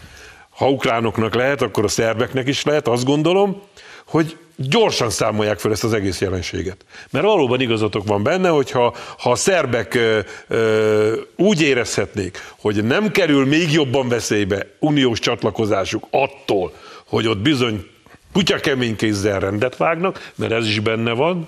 Ha 0.50 0.70
ukránoknak 0.70 1.36
lehet, 1.36 1.62
akkor 1.62 1.84
a 1.84 1.88
szerbeknek 1.88 2.48
is 2.48 2.64
lehet, 2.64 2.88
azt 2.88 3.06
gondolom, 3.06 3.62
hogy 4.10 4.38
gyorsan 4.56 5.10
számolják 5.10 5.60
fel 5.60 5.72
ezt 5.72 5.84
az 5.84 5.94
egész 5.94 6.22
jelenséget. 6.22 6.86
Mert 7.10 7.26
valóban 7.26 7.62
igazatok 7.62 8.08
van 8.08 8.24
benne, 8.24 8.50
hogy 8.50 8.72
ha, 8.72 8.96
ha 9.18 9.32
a 9.32 9.36
szerbek 9.36 9.94
ö, 9.94 10.20
ö, 10.48 11.14
úgy 11.36 11.62
érezhetnék, 11.62 12.38
hogy 12.60 12.84
nem 12.84 13.12
kerül 13.12 13.46
még 13.46 13.72
jobban 13.72 14.08
veszélybe 14.08 14.68
uniós 14.80 15.20
csatlakozásuk 15.20 16.08
attól, 16.12 16.74
hogy 17.06 17.28
ott 17.28 17.38
bizony 17.38 17.86
kutya 18.34 18.60
kemény 18.60 18.96
kézzel 18.96 19.40
rendet 19.40 19.78
vágnak, 19.78 20.32
mert 20.36 20.52
ez 20.52 20.66
is 20.66 20.80
benne 20.80 21.12
van, 21.12 21.46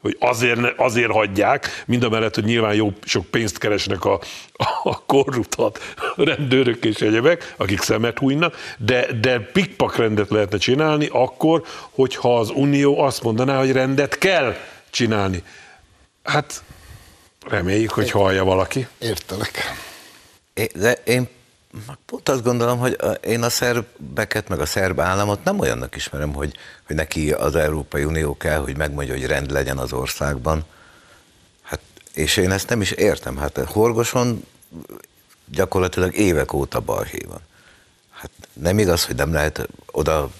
hogy 0.00 0.16
azért, 0.18 0.60
azért 0.76 1.10
hagyják, 1.10 1.84
mind 1.86 2.02
a 2.02 2.08
mellett, 2.08 2.34
hogy 2.34 2.44
nyilván 2.44 2.74
jó 2.74 2.92
sok 3.04 3.26
pénzt 3.26 3.58
keresnek 3.58 4.04
a, 4.04 4.20
a 4.82 5.04
korruptat 5.04 5.78
rendőrök 6.16 6.84
és 6.84 7.00
egyebek, 7.00 7.54
akik 7.56 7.80
szemet 7.80 8.18
hújnak, 8.18 8.56
de, 8.78 9.12
de 9.20 9.38
pikpak 9.38 9.96
rendet 9.96 10.30
lehetne 10.30 10.58
csinálni 10.58 11.08
akkor, 11.12 11.64
hogyha 11.90 12.38
az 12.38 12.50
Unió 12.50 13.00
azt 13.00 13.22
mondaná, 13.22 13.58
hogy 13.58 13.72
rendet 13.72 14.18
kell 14.18 14.56
csinálni. 14.90 15.42
Hát 16.22 16.62
reméljük, 17.48 17.90
hogy 17.90 18.10
hallja 18.10 18.44
valaki. 18.44 18.86
Értelek. 18.98 19.58
De 20.74 20.92
én 20.92 21.28
Pont 22.06 22.28
azt 22.28 22.42
gondolom, 22.42 22.78
hogy 22.78 22.96
én 23.24 23.42
a 23.42 23.48
szerbeket, 23.48 24.48
meg 24.48 24.60
a 24.60 24.66
szerb 24.66 25.00
államot 25.00 25.44
nem 25.44 25.58
olyannak 25.58 25.96
ismerem, 25.96 26.32
hogy, 26.32 26.56
hogy 26.86 26.96
neki 26.96 27.32
az 27.32 27.54
Európai 27.54 28.04
Unió 28.04 28.36
kell, 28.36 28.58
hogy 28.58 28.76
megmondja, 28.76 29.14
hogy 29.14 29.26
rend 29.26 29.50
legyen 29.50 29.78
az 29.78 29.92
országban. 29.92 30.64
Hát, 31.62 31.80
és 32.12 32.36
én 32.36 32.50
ezt 32.50 32.68
nem 32.68 32.80
is 32.80 32.90
értem. 32.90 33.36
Hát 33.36 33.58
Horgoson 33.58 34.44
gyakorlatilag 35.44 36.16
évek 36.16 36.52
óta 36.52 36.80
balhé 36.80 37.24
van. 37.28 37.40
Hát 38.20 38.30
nem 38.52 38.78
igaz, 38.78 39.04
hogy 39.04 39.16
nem 39.16 39.32
lehet 39.32 39.68
oda 39.90 40.30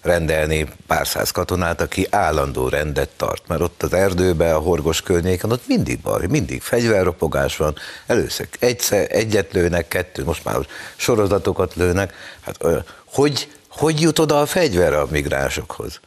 rendelni 0.00 0.68
pár 0.86 1.06
száz 1.06 1.30
katonát, 1.30 1.80
aki 1.80 2.06
állandó 2.10 2.68
rendet 2.68 3.08
tart, 3.16 3.42
mert 3.46 3.60
ott 3.60 3.82
az 3.82 3.92
erdőben, 3.92 4.54
a 4.54 4.58
horgos 4.58 5.02
környéken, 5.02 5.52
ott 5.52 5.66
mindig 5.66 6.00
bar, 6.00 6.26
mindig 6.26 6.62
fegyverropogás 6.62 7.56
van, 7.56 7.76
először 8.06 8.48
egyszer, 8.58 9.06
egyet 9.10 9.52
lőnek, 9.52 9.88
kettő, 9.88 10.24
most 10.24 10.44
már 10.44 10.56
sorozatokat 10.96 11.74
lőnek, 11.74 12.14
hát 12.40 12.56
hogy, 13.04 13.52
hogy 13.68 14.00
jut 14.00 14.18
oda 14.18 14.40
a 14.40 14.46
fegyver 14.46 14.92
a 14.92 15.06
migránsokhoz? 15.10 16.00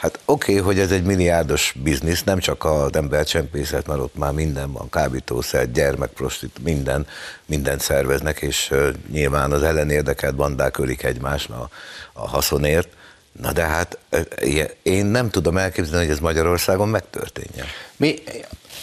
Hát 0.00 0.18
oké, 0.24 0.52
okay, 0.52 0.64
hogy 0.64 0.78
ez 0.78 0.90
egy 0.92 1.02
milliárdos 1.02 1.74
biznisz, 1.82 2.22
nem 2.22 2.38
csak 2.38 2.64
az 2.64 2.94
embercsempészet, 2.94 3.86
mert 3.86 4.00
ott 4.00 4.16
már 4.16 4.32
minden 4.32 4.72
van, 4.72 4.88
kábítószer, 4.88 5.70
gyermekprostit, 5.70 6.58
minden, 6.62 7.06
mindent 7.46 7.80
szerveznek, 7.80 8.40
és 8.40 8.74
nyilván 9.10 9.52
az 9.52 9.62
ellenérdekelt 9.62 10.34
bandák 10.34 10.78
ölik 10.78 11.02
egymást 11.02 11.50
a, 11.50 11.68
a 12.12 12.28
haszonért. 12.28 12.88
Na 13.40 13.52
de 13.52 13.62
hát 13.62 13.98
én 14.82 15.06
nem 15.06 15.30
tudom 15.30 15.56
elképzelni, 15.56 16.04
hogy 16.04 16.14
ez 16.14 16.20
Magyarországon 16.20 16.88
megtörténjen. 16.88 17.66
Mi? 17.96 18.22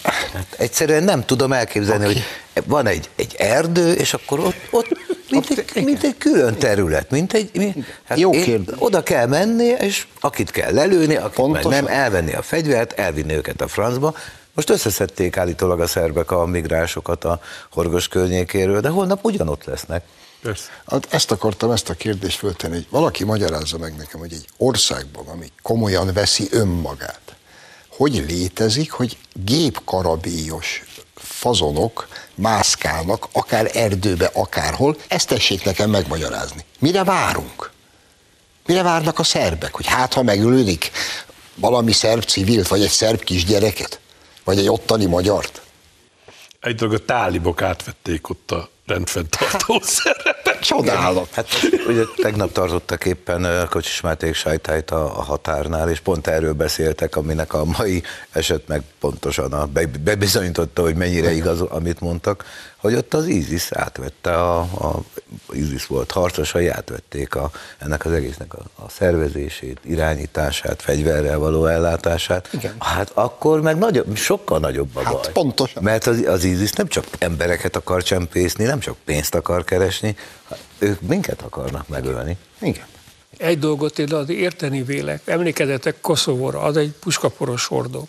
Hát 0.04 0.56
egyszerűen 0.58 1.04
nem 1.04 1.26
tudom 1.26 1.54
elképzelni, 1.54 2.04
okay. 2.04 2.16
hogy 2.54 2.64
van 2.66 2.88
egy, 2.88 3.10
egy 3.16 3.36
erdő, 3.38 3.94
és 3.94 4.14
akkor 4.14 4.40
ott, 4.40 4.56
ott 4.72 4.88
mint 5.30 5.50
egy, 5.50 5.84
mint 5.84 6.04
egy 6.04 6.18
külön 6.18 6.58
terület, 6.58 7.12
mint 7.12 7.34
egy, 7.34 7.50
mi, 7.54 7.86
hát 8.04 8.20
Jó 8.20 8.32
én, 8.32 8.66
oda 8.78 9.04
kell 9.04 9.26
menni, 9.26 9.66
és 9.66 10.08
akit 10.20 10.52
kell 10.52 10.74
lelőni, 10.74 11.16
akit 11.16 11.48
meg 11.48 11.66
nem, 11.66 11.88
elvenni 11.88 12.34
a 12.34 12.42
fegyvert, 12.42 12.92
elvinni 12.92 13.34
őket 13.34 13.62
a 13.62 13.68
francba. 13.68 14.16
Most 14.54 14.70
összeszedték 14.70 15.38
állítólag 15.38 15.80
a 15.80 15.88
szerbek 15.88 16.32
a 16.32 16.46
migránsokat 16.46 17.24
a 17.24 17.42
horgos 17.72 18.08
környékéről, 18.08 18.82
de 18.82 18.90
holnap 18.90 19.26
ugyanott 19.26 19.64
lesznek. 19.66 20.04
Persze. 20.42 20.70
Hát 20.88 21.08
ezt 21.10 21.32
akartam, 21.32 21.72
ezt 21.72 21.90
a 21.90 21.94
kérdést 21.94 22.38
föltenni, 22.38 22.74
hogy 22.74 22.88
valaki 22.90 23.24
magyarázza 23.24 23.78
meg 23.78 23.96
nekem, 23.96 24.20
hogy 24.20 24.34
egy 24.34 24.48
országban, 24.58 25.28
ami 25.28 25.52
komolyan 25.62 26.14
veszi 26.14 26.48
önmagát, 26.52 27.27
hogy 27.98 28.24
létezik, 28.28 28.92
hogy 28.92 29.18
gépkarabélyos 29.34 30.84
fazonok 31.16 32.08
mászkálnak, 32.36 33.28
akár 33.32 33.70
erdőbe, 33.74 34.30
akárhol, 34.34 34.98
ezt 35.08 35.28
tessék 35.28 35.64
nekem 35.64 35.90
megmagyarázni. 35.90 36.66
Mire 36.80 37.04
várunk? 37.04 37.72
Mire 38.66 38.84
várnak 38.84 39.20
a 39.20 39.24
szerbek? 39.24 39.76
Hogy 39.76 39.86
hát, 39.86 40.14
ha 40.14 40.24
megülődik 40.24 40.92
valami 41.56 41.92
szerb 41.92 42.24
civilt, 42.24 42.68
vagy 42.68 42.82
egy 42.82 42.90
szerb 42.90 43.24
kisgyereket? 43.24 44.00
Vagy 44.44 44.60
egy 44.60 44.70
ottani 44.70 45.06
magyart? 45.06 45.62
Egy 46.60 46.76
dolog, 46.76 46.94
a 46.94 47.06
tálibok 47.06 47.62
átvették 47.62 48.30
ott 48.30 48.52
a 48.52 48.70
rendfenntartó 48.86 49.82
szerepet. 49.84 50.47
Csodálom. 50.68 51.24
Hát 51.32 51.48
ugye 51.88 52.04
tegnap 52.22 52.52
tartottak 52.52 53.06
éppen 53.06 53.68
Kocsis 53.70 54.02
Máték 54.02 54.34
sajtájt 54.34 54.92
a, 54.92 55.18
a 55.18 55.24
határnál, 55.24 55.90
és 55.90 56.00
pont 56.00 56.28
erről 56.28 56.54
beszéltek, 56.54 57.16
aminek 57.16 57.54
a 57.54 57.66
mai 57.78 58.04
eset 58.32 58.68
meg 58.68 58.82
pontosan 59.00 59.54
a, 59.54 59.66
be, 59.66 59.86
bebizonyította, 60.04 60.82
hogy 60.82 60.96
mennyire 60.96 61.32
igaz, 61.32 61.62
amit 61.62 62.00
mondtak, 62.00 62.46
hogy 62.78 62.94
ott 62.94 63.14
az 63.14 63.26
ISIS 63.26 63.72
átvette, 63.72 64.38
a, 64.38 64.60
a 64.60 65.02
ISIS 65.52 65.86
volt 65.86 66.12
harcosai, 66.12 66.68
átvették 66.68 67.36
a, 67.36 67.52
ennek 67.78 68.06
az 68.06 68.12
egésznek 68.12 68.54
a, 68.54 68.60
a 68.76 68.90
szervezését, 68.90 69.80
irányítását, 69.84 70.82
fegyverrel 70.82 71.38
való 71.38 71.66
ellátását. 71.66 72.50
Igen. 72.52 72.76
Hát 72.80 73.12
akkor 73.14 73.62
meg 73.62 73.78
nagyobb, 73.78 74.16
sokkal 74.16 74.60
nagyobb 74.60 74.96
a 74.96 75.02
Hát 75.04 75.14
baj. 75.14 75.32
pontosan. 75.32 75.84
Mert 75.84 76.08
az, 76.08 76.24
az 76.28 76.44
ISIS 76.44 76.72
nem 76.72 76.88
csak 76.88 77.06
embereket 77.20 77.76
akar 77.76 78.04
csempészni, 78.04 78.64
nem 78.64 78.80
csak 78.80 78.96
pénzt 79.06 79.36
akar 79.36 79.64
keresni, 79.64 80.16
ők 80.80 81.02
minket 81.02 81.42
akarnak 81.42 81.88
megölni. 81.88 82.38
Igen. 82.62 82.86
Egy 83.38 83.60
dolgot 83.60 84.00
én 84.00 84.14
az 84.14 84.30
érteni 84.30 84.84
vélek. 84.84 85.22
Emlékezetek 85.26 86.02
Koszovóra, 86.02 86.62
az 86.62 86.78
egy 86.78 86.92
puskaporos 87.00 87.66
hordó. 87.66 88.08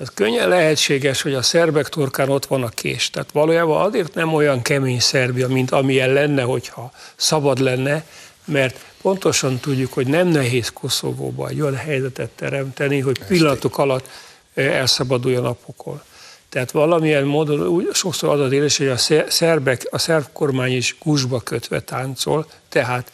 Tehát 0.00 0.14
könnyen 0.14 0.48
lehetséges, 0.48 1.22
hogy 1.22 1.34
a 1.34 1.42
szerbek 1.42 1.88
torkán 1.88 2.28
ott 2.28 2.46
van 2.46 2.62
a 2.62 2.68
kés. 2.68 3.10
Tehát 3.10 3.32
valójában 3.32 3.80
azért 3.86 4.14
nem 4.14 4.34
olyan 4.34 4.62
kemény 4.62 5.00
Szerbia, 5.00 5.48
mint 5.48 5.70
amilyen 5.70 6.12
lenne, 6.12 6.42
hogyha 6.42 6.92
szabad 7.16 7.58
lenne, 7.58 8.04
mert 8.44 8.84
pontosan 9.02 9.58
tudjuk, 9.58 9.92
hogy 9.92 10.06
nem 10.06 10.28
nehéz 10.28 10.68
Koszovóba 10.68 11.48
egy 11.48 11.60
olyan 11.60 11.76
helyzetet 11.76 12.30
teremteni, 12.30 13.00
hogy 13.00 13.18
pillanatok 13.26 13.78
alatt 13.78 14.08
eh, 14.54 14.78
elszabaduljon 14.78 15.44
a 15.44 15.52
pokol. 15.66 16.02
Tehát 16.48 16.70
valamilyen 16.70 17.24
módon 17.24 17.66
úgy, 17.66 17.88
sokszor 17.92 18.28
az 18.28 18.40
az 18.40 18.52
érzés, 18.52 18.76
hogy 18.76 18.88
a 18.88 18.96
szer- 18.96 19.30
szerbek, 19.30 19.86
a 19.90 19.98
szerb 19.98 20.26
kormány 20.32 20.72
is 20.72 20.96
gusba 21.02 21.40
kötve 21.40 21.80
táncol, 21.80 22.46
tehát 22.68 23.12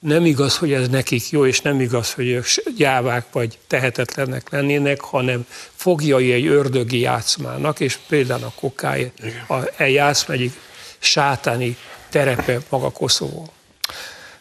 nem 0.00 0.24
igaz, 0.24 0.56
hogy 0.56 0.72
ez 0.72 0.88
nekik 0.88 1.30
jó, 1.30 1.46
és 1.46 1.60
nem 1.60 1.80
igaz, 1.80 2.12
hogy 2.12 2.28
ők 2.28 2.46
gyávák 2.76 3.26
vagy 3.32 3.58
tehetetlenek 3.66 4.50
lennének, 4.50 5.00
hanem 5.00 5.46
fogjai 5.74 6.32
egy 6.32 6.46
ördögi 6.46 6.98
játszmának, 6.98 7.80
és 7.80 7.98
például 8.08 8.44
a 8.44 8.52
kokája, 8.60 9.10
a, 9.48 9.82
játszma 9.82 10.34
egyik 10.34 10.52
sátáni 10.98 11.76
terepe 12.08 12.58
maga 12.68 12.90
Koszovó. 12.90 13.48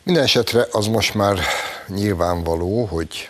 Minden 0.04 0.24
esetre 0.24 0.68
az 0.72 0.88
most 0.88 1.14
már 1.14 1.40
nyilvánvaló, 1.88 2.86
hogy 2.86 3.30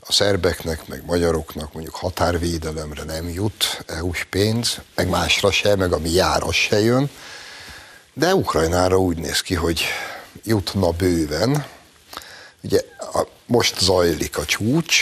a 0.00 0.12
szerbeknek, 0.12 0.88
meg 0.88 1.02
magyaroknak 1.06 1.72
mondjuk 1.72 1.94
határvédelemre 1.94 3.02
nem 3.02 3.28
jut 3.28 3.84
EU-s 3.86 4.24
pénz, 4.30 4.80
meg 4.94 5.08
másra 5.08 5.50
se, 5.50 5.76
meg 5.76 5.92
ami 5.92 6.10
jár, 6.10 6.42
az 6.42 6.54
se 6.54 6.80
jön, 6.80 7.10
de 8.12 8.34
Ukrajnára 8.34 8.98
úgy 8.98 9.16
néz 9.16 9.40
ki, 9.40 9.54
hogy 9.54 9.84
jutna 10.44 10.90
bőven. 10.90 11.66
Ugye 12.62 12.80
a, 12.98 13.26
most 13.46 13.80
zajlik 13.80 14.38
a 14.38 14.44
csúcs, 14.44 15.00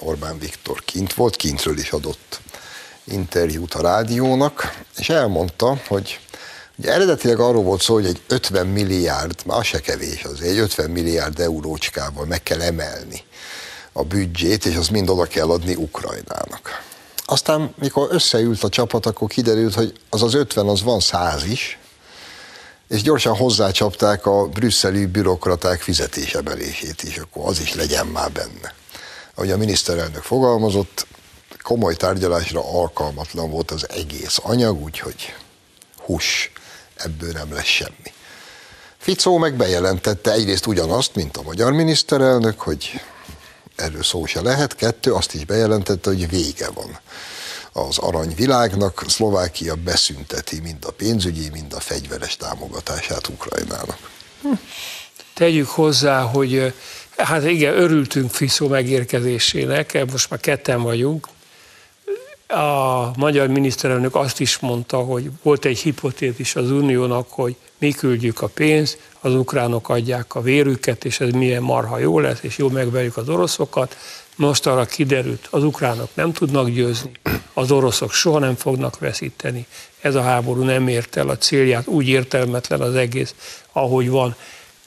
Orbán 0.00 0.38
Viktor 0.38 0.84
kint 0.84 1.14
volt, 1.14 1.36
kintről 1.36 1.78
is 1.78 1.90
adott 1.90 2.40
interjút 3.04 3.74
a 3.74 3.82
rádiónak, 3.82 4.82
és 4.96 5.08
elmondta, 5.08 5.80
hogy 5.86 6.20
ugye 6.76 6.92
eredetileg 6.92 7.38
arról 7.38 7.62
volt 7.62 7.82
szó, 7.82 7.94
hogy 7.94 8.06
egy 8.06 8.20
50 8.26 8.66
milliárd, 8.66 9.34
már 9.46 9.58
az 9.58 9.66
se 9.66 9.80
kevés 9.80 10.24
az, 10.24 10.40
egy 10.40 10.58
50 10.58 10.90
milliárd 10.90 11.40
eurócskával 11.40 12.24
meg 12.24 12.42
kell 12.42 12.60
emelni 12.60 13.22
a 13.92 14.02
büdzsét, 14.02 14.64
és 14.64 14.76
az 14.76 14.88
mind 14.88 15.10
oda 15.10 15.24
kell 15.24 15.50
adni 15.50 15.74
Ukrajnának. 15.74 16.82
Aztán, 17.26 17.74
mikor 17.78 18.08
összeült 18.10 18.62
a 18.62 18.68
csapat, 18.68 19.06
akkor 19.06 19.28
kiderült, 19.28 19.74
hogy 19.74 19.92
az 20.10 20.22
az 20.22 20.34
50, 20.34 20.68
az 20.68 20.82
van 20.82 21.00
100 21.00 21.44
is, 21.44 21.78
és 22.94 23.02
gyorsan 23.02 23.36
hozzácsapták 23.36 24.26
a 24.26 24.46
brüsszeli 24.46 25.06
bürokraták 25.06 25.80
fizetésemelését 25.80 27.02
is, 27.02 27.16
akkor 27.16 27.48
az 27.48 27.60
is 27.60 27.74
legyen 27.74 28.06
már 28.06 28.32
benne. 28.32 28.74
Ahogy 29.34 29.50
a 29.50 29.56
miniszterelnök 29.56 30.22
fogalmazott, 30.22 31.06
komoly 31.62 31.94
tárgyalásra 31.94 32.60
alkalmatlan 32.72 33.50
volt 33.50 33.70
az 33.70 33.88
egész 33.90 34.38
anyag, 34.42 34.82
úgyhogy 34.82 35.34
hús, 36.04 36.52
ebből 36.96 37.32
nem 37.32 37.52
lesz 37.52 37.64
semmi. 37.64 38.12
Ficó 38.98 39.38
meg 39.38 39.54
bejelentette 39.54 40.32
egyrészt 40.32 40.66
ugyanazt, 40.66 41.14
mint 41.14 41.36
a 41.36 41.42
magyar 41.42 41.72
miniszterelnök, 41.72 42.60
hogy 42.60 43.00
erről 43.76 44.02
szó 44.02 44.26
se 44.26 44.40
lehet, 44.40 44.76
kettő, 44.76 45.12
azt 45.12 45.34
is 45.34 45.44
bejelentette, 45.44 46.10
hogy 46.10 46.28
vége 46.28 46.70
van 46.70 46.98
az 47.76 47.98
aranyvilágnak, 47.98 49.04
Szlovákia 49.06 49.74
beszünteti 49.74 50.60
mind 50.60 50.84
a 50.84 50.90
pénzügyi, 50.90 51.48
mind 51.52 51.72
a 51.72 51.80
fegyveres 51.80 52.36
támogatását 52.36 53.28
Ukrajnának. 53.28 54.10
Tegyük 55.34 55.68
hozzá, 55.68 56.20
hogy 56.20 56.74
hát 57.16 57.44
igen, 57.44 57.74
örültünk 57.74 58.30
Fiszó 58.30 58.68
megérkezésének, 58.68 60.10
most 60.10 60.30
már 60.30 60.40
ketten 60.40 60.82
vagyunk. 60.82 61.28
A 62.46 63.10
magyar 63.16 63.46
miniszterelnök 63.48 64.14
azt 64.14 64.40
is 64.40 64.58
mondta, 64.58 64.96
hogy 64.96 65.30
volt 65.42 65.64
egy 65.64 65.78
hipotézis 65.78 66.56
az 66.56 66.70
uniónak, 66.70 67.30
hogy 67.30 67.56
mi 67.78 67.90
küldjük 67.90 68.42
a 68.42 68.46
pénzt, 68.46 68.98
az 69.20 69.34
ukránok 69.34 69.88
adják 69.88 70.34
a 70.34 70.40
vérüket, 70.40 71.04
és 71.04 71.20
ez 71.20 71.30
milyen 71.30 71.62
marha 71.62 71.98
jó 71.98 72.18
lesz, 72.18 72.38
és 72.40 72.58
jó 72.58 72.68
megverjük 72.68 73.16
az 73.16 73.28
oroszokat. 73.28 73.96
Most 74.36 74.66
arra 74.66 74.84
kiderült, 74.84 75.46
az 75.50 75.64
ukránok 75.64 76.08
nem 76.14 76.32
tudnak 76.32 76.68
győzni, 76.68 77.10
az 77.52 77.70
oroszok 77.70 78.12
soha 78.12 78.38
nem 78.38 78.54
fognak 78.54 78.98
veszíteni. 78.98 79.66
Ez 80.00 80.14
a 80.14 80.22
háború 80.22 80.62
nem 80.62 80.88
ért 80.88 81.16
el 81.16 81.28
a 81.28 81.38
célját, 81.38 81.86
úgy 81.86 82.08
értelmetlen 82.08 82.80
az 82.80 82.94
egész, 82.94 83.34
ahogy 83.72 84.08
van. 84.08 84.34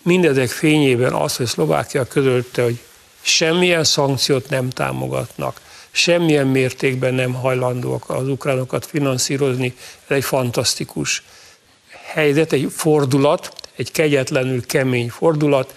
Mindezek 0.01 0.49
fényében 0.49 1.13
az, 1.13 1.35
hogy 1.35 1.45
Szlovákia 1.45 2.05
közölte, 2.05 2.63
hogy 2.63 2.79
semmilyen 3.21 3.83
szankciót 3.83 4.49
nem 4.49 4.69
támogatnak, 4.69 5.61
semmilyen 5.91 6.47
mértékben 6.47 7.13
nem 7.13 7.33
hajlandóak 7.33 8.09
az 8.09 8.27
ukránokat 8.27 8.85
finanszírozni, 8.85 9.75
ez 10.07 10.15
egy 10.15 10.23
fantasztikus 10.23 11.23
helyzet, 12.05 12.53
egy 12.53 12.71
fordulat, 12.75 13.53
egy 13.75 13.91
kegyetlenül 13.91 14.65
kemény 14.65 15.09
fordulat, 15.09 15.73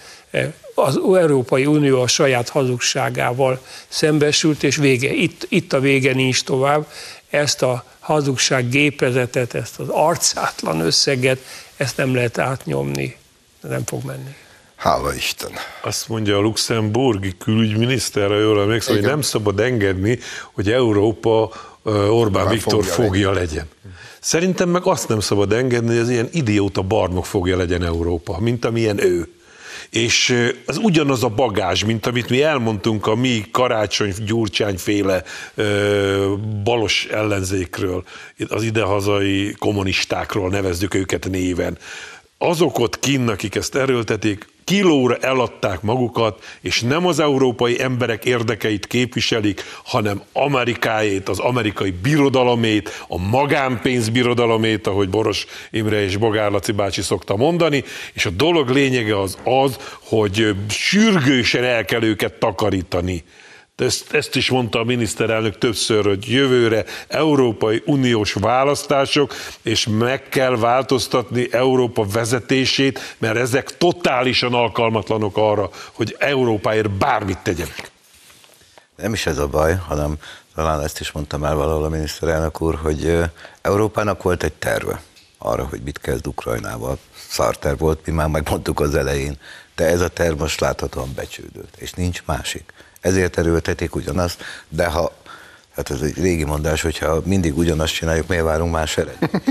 az 0.81 0.99
Európai 1.17 1.65
Unió 1.65 2.01
a 2.01 2.07
saját 2.07 2.49
hazugságával 2.49 3.59
szembesült, 3.87 4.63
és 4.63 4.75
vége. 4.75 5.13
Itt, 5.13 5.45
itt 5.49 5.73
a 5.73 5.79
vége 5.79 6.13
nincs 6.13 6.43
tovább. 6.43 6.87
Ezt 7.29 7.61
a 7.61 7.85
hazugság 7.99 8.69
gépezetet, 8.69 9.53
ezt 9.53 9.79
az 9.79 9.87
arcátlan 9.89 10.79
összeget, 10.79 11.39
ezt 11.77 11.97
nem 11.97 12.15
lehet 12.15 12.37
átnyomni. 12.37 13.15
Nem 13.61 13.85
fog 13.85 14.03
menni. 14.03 14.35
Hála 14.75 15.13
Isten. 15.13 15.51
Azt 15.81 16.07
mondja 16.07 16.37
a 16.37 16.39
luxemburgi 16.39 17.33
külügyminiszter, 17.37 18.31
jól 18.31 18.61
emlékszem, 18.61 18.95
hogy 18.95 19.03
nem 19.03 19.21
szabad 19.21 19.59
engedni, 19.59 20.19
hogy 20.51 20.71
Európa 20.71 21.51
Orbán 22.09 22.43
Már 22.43 22.53
Viktor 22.53 22.83
fogja 22.83 23.05
fogja 23.05 23.31
legyen. 23.31 23.69
Szerintem 24.19 24.69
meg 24.69 24.85
azt 24.85 25.07
nem 25.07 25.19
szabad 25.19 25.51
engedni, 25.51 25.89
hogy 25.89 25.97
az 25.97 26.09
ilyen 26.09 26.29
idióta 26.31 26.81
barnok 26.81 27.25
fogja 27.25 27.57
legyen 27.57 27.83
Európa, 27.83 28.39
mint 28.39 28.65
amilyen 28.65 29.03
ő. 29.03 29.40
És 29.91 30.49
az 30.65 30.77
ugyanaz 30.77 31.23
a 31.23 31.29
bagázs, 31.29 31.83
mint 31.83 32.05
amit 32.05 32.29
mi 32.29 32.43
elmondtunk 32.43 33.07
a 33.07 33.15
mi 33.15 33.45
karácsony 33.51 34.13
gyurcsányféle 34.25 35.23
balos 36.63 37.05
ellenzékről, 37.11 38.03
az 38.47 38.63
idehazai 38.63 39.55
kommunistákról 39.59 40.49
nevezzük 40.49 40.93
őket 40.93 41.29
néven. 41.29 41.77
Azok 42.37 42.79
ott 42.79 42.99
kinn, 42.99 43.27
akik 43.27 43.55
ezt 43.55 43.75
erőltetik, 43.75 44.47
kilóra 44.71 45.15
eladták 45.15 45.81
magukat, 45.81 46.43
és 46.61 46.81
nem 46.81 47.05
az 47.05 47.19
európai 47.19 47.81
emberek 47.81 48.25
érdekeit 48.25 48.87
képviselik, 48.87 49.63
hanem 49.83 50.21
Amerikáét, 50.33 51.29
az 51.29 51.39
amerikai 51.39 51.91
birodalomét, 51.91 53.05
a 53.07 53.17
magánpénzbirodalomét, 53.17 54.87
ahogy 54.87 55.09
Boros 55.09 55.45
Imre 55.71 56.03
és 56.03 56.17
Bogár 56.17 56.51
Laci 56.51 56.71
bácsi 56.71 57.01
szokta 57.01 57.35
mondani, 57.35 57.83
és 58.13 58.25
a 58.25 58.29
dolog 58.29 58.69
lényege 58.69 59.19
az 59.19 59.37
az, 59.43 59.77
hogy 60.03 60.55
sürgősen 60.69 61.63
el 61.63 61.85
kell 61.85 62.03
őket 62.03 62.33
takarítani. 62.33 63.23
Ezt, 63.81 64.13
ezt 64.13 64.35
is 64.35 64.49
mondta 64.49 64.79
a 64.79 64.83
miniszterelnök 64.83 65.57
többször, 65.57 66.05
hogy 66.05 66.29
jövőre 66.29 66.85
Európai 67.07 67.81
Uniós 67.85 68.33
választások, 68.33 69.33
és 69.61 69.87
meg 69.87 70.29
kell 70.29 70.55
változtatni 70.55 71.47
Európa 71.51 72.05
vezetését, 72.05 73.15
mert 73.17 73.37
ezek 73.37 73.77
totálisan 73.77 74.53
alkalmatlanok 74.53 75.37
arra, 75.37 75.69
hogy 75.91 76.15
Európáért 76.19 76.89
bármit 76.91 77.37
tegyenek. 77.37 77.91
Nem 78.95 79.13
is 79.13 79.25
ez 79.25 79.37
a 79.37 79.47
baj, 79.47 79.75
hanem 79.87 80.15
talán 80.55 80.81
ezt 80.81 80.99
is 80.99 81.11
mondtam 81.11 81.43
el 81.43 81.55
valahol 81.55 81.83
a 81.83 81.89
miniszterelnök 81.89 82.61
úr, 82.61 82.75
hogy 82.75 83.19
Európának 83.61 84.23
volt 84.23 84.43
egy 84.43 84.53
terve 84.53 85.01
arra, 85.37 85.65
hogy 85.65 85.81
mit 85.81 85.99
kezd 85.99 86.27
Ukrajnával. 86.27 86.97
Szarter 87.29 87.77
volt, 87.77 88.05
mi 88.05 88.11
már 88.11 88.27
megmondtuk 88.27 88.79
az 88.79 88.95
elején, 88.95 89.37
de 89.75 89.85
ez 89.85 90.01
a 90.01 90.07
terv 90.07 90.39
most 90.39 90.59
láthatóan 90.59 91.11
becsődült, 91.15 91.75
és 91.77 91.91
nincs 91.91 92.23
másik. 92.25 92.73
Ezért 93.01 93.37
erőltetik 93.37 93.95
ugyanazt, 93.95 94.43
de 94.69 94.85
ha, 94.85 95.13
hát 95.75 95.89
ez 95.89 96.01
egy 96.01 96.17
régi 96.17 96.43
mondás, 96.43 96.81
hogyha 96.81 97.21
mindig 97.25 97.57
ugyanazt 97.57 97.93
csináljuk, 97.93 98.27
miért 98.27 98.43
várunk 98.43 98.71
más 98.71 98.97
eredményt? 98.97 99.43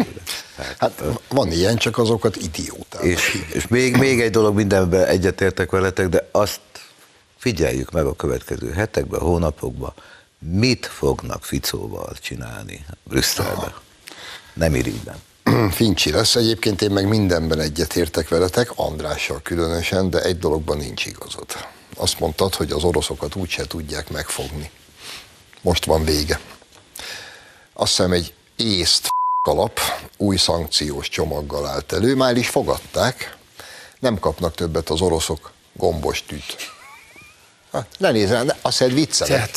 Tehát, 0.57 0.77
Hát 0.81 1.03
van 1.29 1.53
ilyen, 1.53 1.77
csak 1.77 1.99
azokat 1.99 2.37
idióták. 2.37 3.03
és, 3.03 3.45
és 3.53 3.69
még, 3.69 3.97
még 3.97 4.21
egy 4.21 4.31
dolog, 4.31 4.55
mindenben 4.55 5.07
egyetértek 5.07 5.71
veletek, 5.71 6.09
de 6.09 6.29
azt 6.31 6.61
figyeljük 7.39 7.91
meg 7.91 8.05
a 8.07 8.15
következő 8.15 8.71
hetekben, 8.71 9.21
hónapokban, 9.21 9.93
mit 10.39 10.87
fognak 10.87 11.45
Ficóval 11.45 12.13
csinálni 12.21 12.85
Brüsszelben. 13.03 13.73
Nem 14.53 14.75
irigyben. 14.75 15.17
Fincsi 15.71 16.11
lesz. 16.11 16.37
Egyébként 16.37 16.83
én 16.83 16.91
meg 16.91 17.09
mindenben 17.09 17.61
egyetértek 17.61 18.29
veletek, 18.29 18.71
Andrással 18.75 19.41
különösen, 19.43 20.11
de 20.11 20.23
egy 20.23 20.39
dologban 20.39 20.77
nincs 20.77 21.07
igazad. 21.07 21.47
Azt 22.01 22.19
mondtad, 22.19 22.55
hogy 22.55 22.71
az 22.71 22.85
oroszokat 22.85 23.35
úgyse 23.35 23.67
tudják 23.67 24.11
megfogni. 24.11 24.71
Most 25.61 25.85
van 25.85 26.05
vége. 26.05 26.41
Azt 27.73 27.97
hiszem 27.97 28.13
egy 28.13 28.35
észt 28.57 29.09
alap 29.43 29.81
új 30.17 30.37
szankciós 30.37 31.09
csomaggal 31.09 31.67
állt 31.67 31.93
elő, 31.93 32.15
már 32.15 32.37
is 32.37 32.49
fogadták, 32.49 33.37
nem 33.99 34.19
kapnak 34.19 34.55
többet 34.55 34.89
az 34.89 35.01
oroszok 35.01 35.53
gombos 35.73 36.23
tűt. 36.23 36.57
Hát, 37.73 37.87
ne 37.99 38.11
nézz 38.11 38.31
rá, 38.31 38.41
azt 38.41 38.79
hiszed 38.79 38.93
viccelek. 38.95 39.51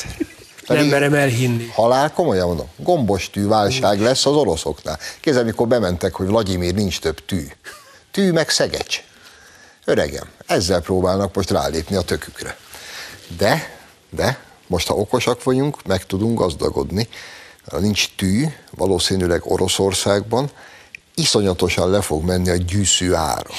Tehát 0.65 0.83
nem 0.83 0.85
merem 0.85 1.13
elhinni. 1.13 1.67
Halál, 1.67 2.11
komolyan 2.13 2.47
mondom, 2.47 2.67
gombos 2.77 3.29
tű 3.29 3.47
válság 3.47 3.99
lesz 3.99 4.25
az 4.25 4.35
oroszoknál. 4.35 4.99
Kézzel, 5.19 5.41
amikor 5.41 5.67
bementek, 5.67 6.13
hogy 6.13 6.27
Vladimir 6.27 6.73
nincs 6.73 6.99
több 6.99 7.25
tű. 7.25 7.47
Tű 8.11 8.31
meg 8.31 8.49
szegecs. 8.49 9.03
Öregem, 9.85 10.29
ezzel 10.45 10.81
próbálnak 10.81 11.35
most 11.35 11.49
rálépni 11.49 11.95
a 11.95 12.01
tökükre. 12.01 12.57
De, 13.37 13.77
de, 14.09 14.39
most 14.67 14.87
ha 14.87 14.93
okosak 14.93 15.43
vagyunk, 15.43 15.85
meg 15.85 16.05
tudunk 16.05 16.39
gazdagodni. 16.39 17.07
Nincs 17.79 18.15
tű, 18.15 18.45
valószínűleg 18.71 19.51
Oroszországban, 19.51 20.51
iszonyatosan 21.15 21.89
le 21.89 22.01
fog 22.01 22.23
menni 22.23 22.49
a 22.49 22.55
gyűszű 22.55 23.13
ára. 23.13 23.49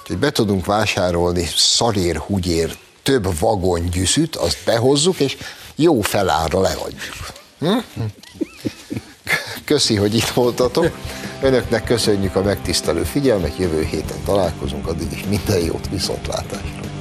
Úgyhogy 0.00 0.18
be 0.18 0.30
tudunk 0.30 0.66
vásárolni 0.66 1.48
szarér, 1.56 2.16
húgyér, 2.16 2.76
több 3.02 3.38
vagon 3.38 3.90
gyűszűt, 3.90 4.36
azt 4.36 4.58
behozzuk, 4.64 5.20
és 5.20 5.36
jó 5.74 6.00
felára 6.00 6.60
leadjuk. 6.60 7.32
Hm? 7.58 7.78
Köszi, 9.64 9.96
hogy 9.96 10.14
itt 10.14 10.28
voltatok. 10.28 10.90
Önöknek 11.42 11.84
köszönjük 11.84 12.36
a 12.36 12.42
megtisztelő 12.42 13.02
figyelmet, 13.02 13.56
jövő 13.58 13.82
héten 13.82 14.18
találkozunk, 14.24 14.86
addig 14.86 15.12
is 15.12 15.24
minden 15.28 15.58
jót, 15.58 15.88
viszontlátásra. 15.90 16.91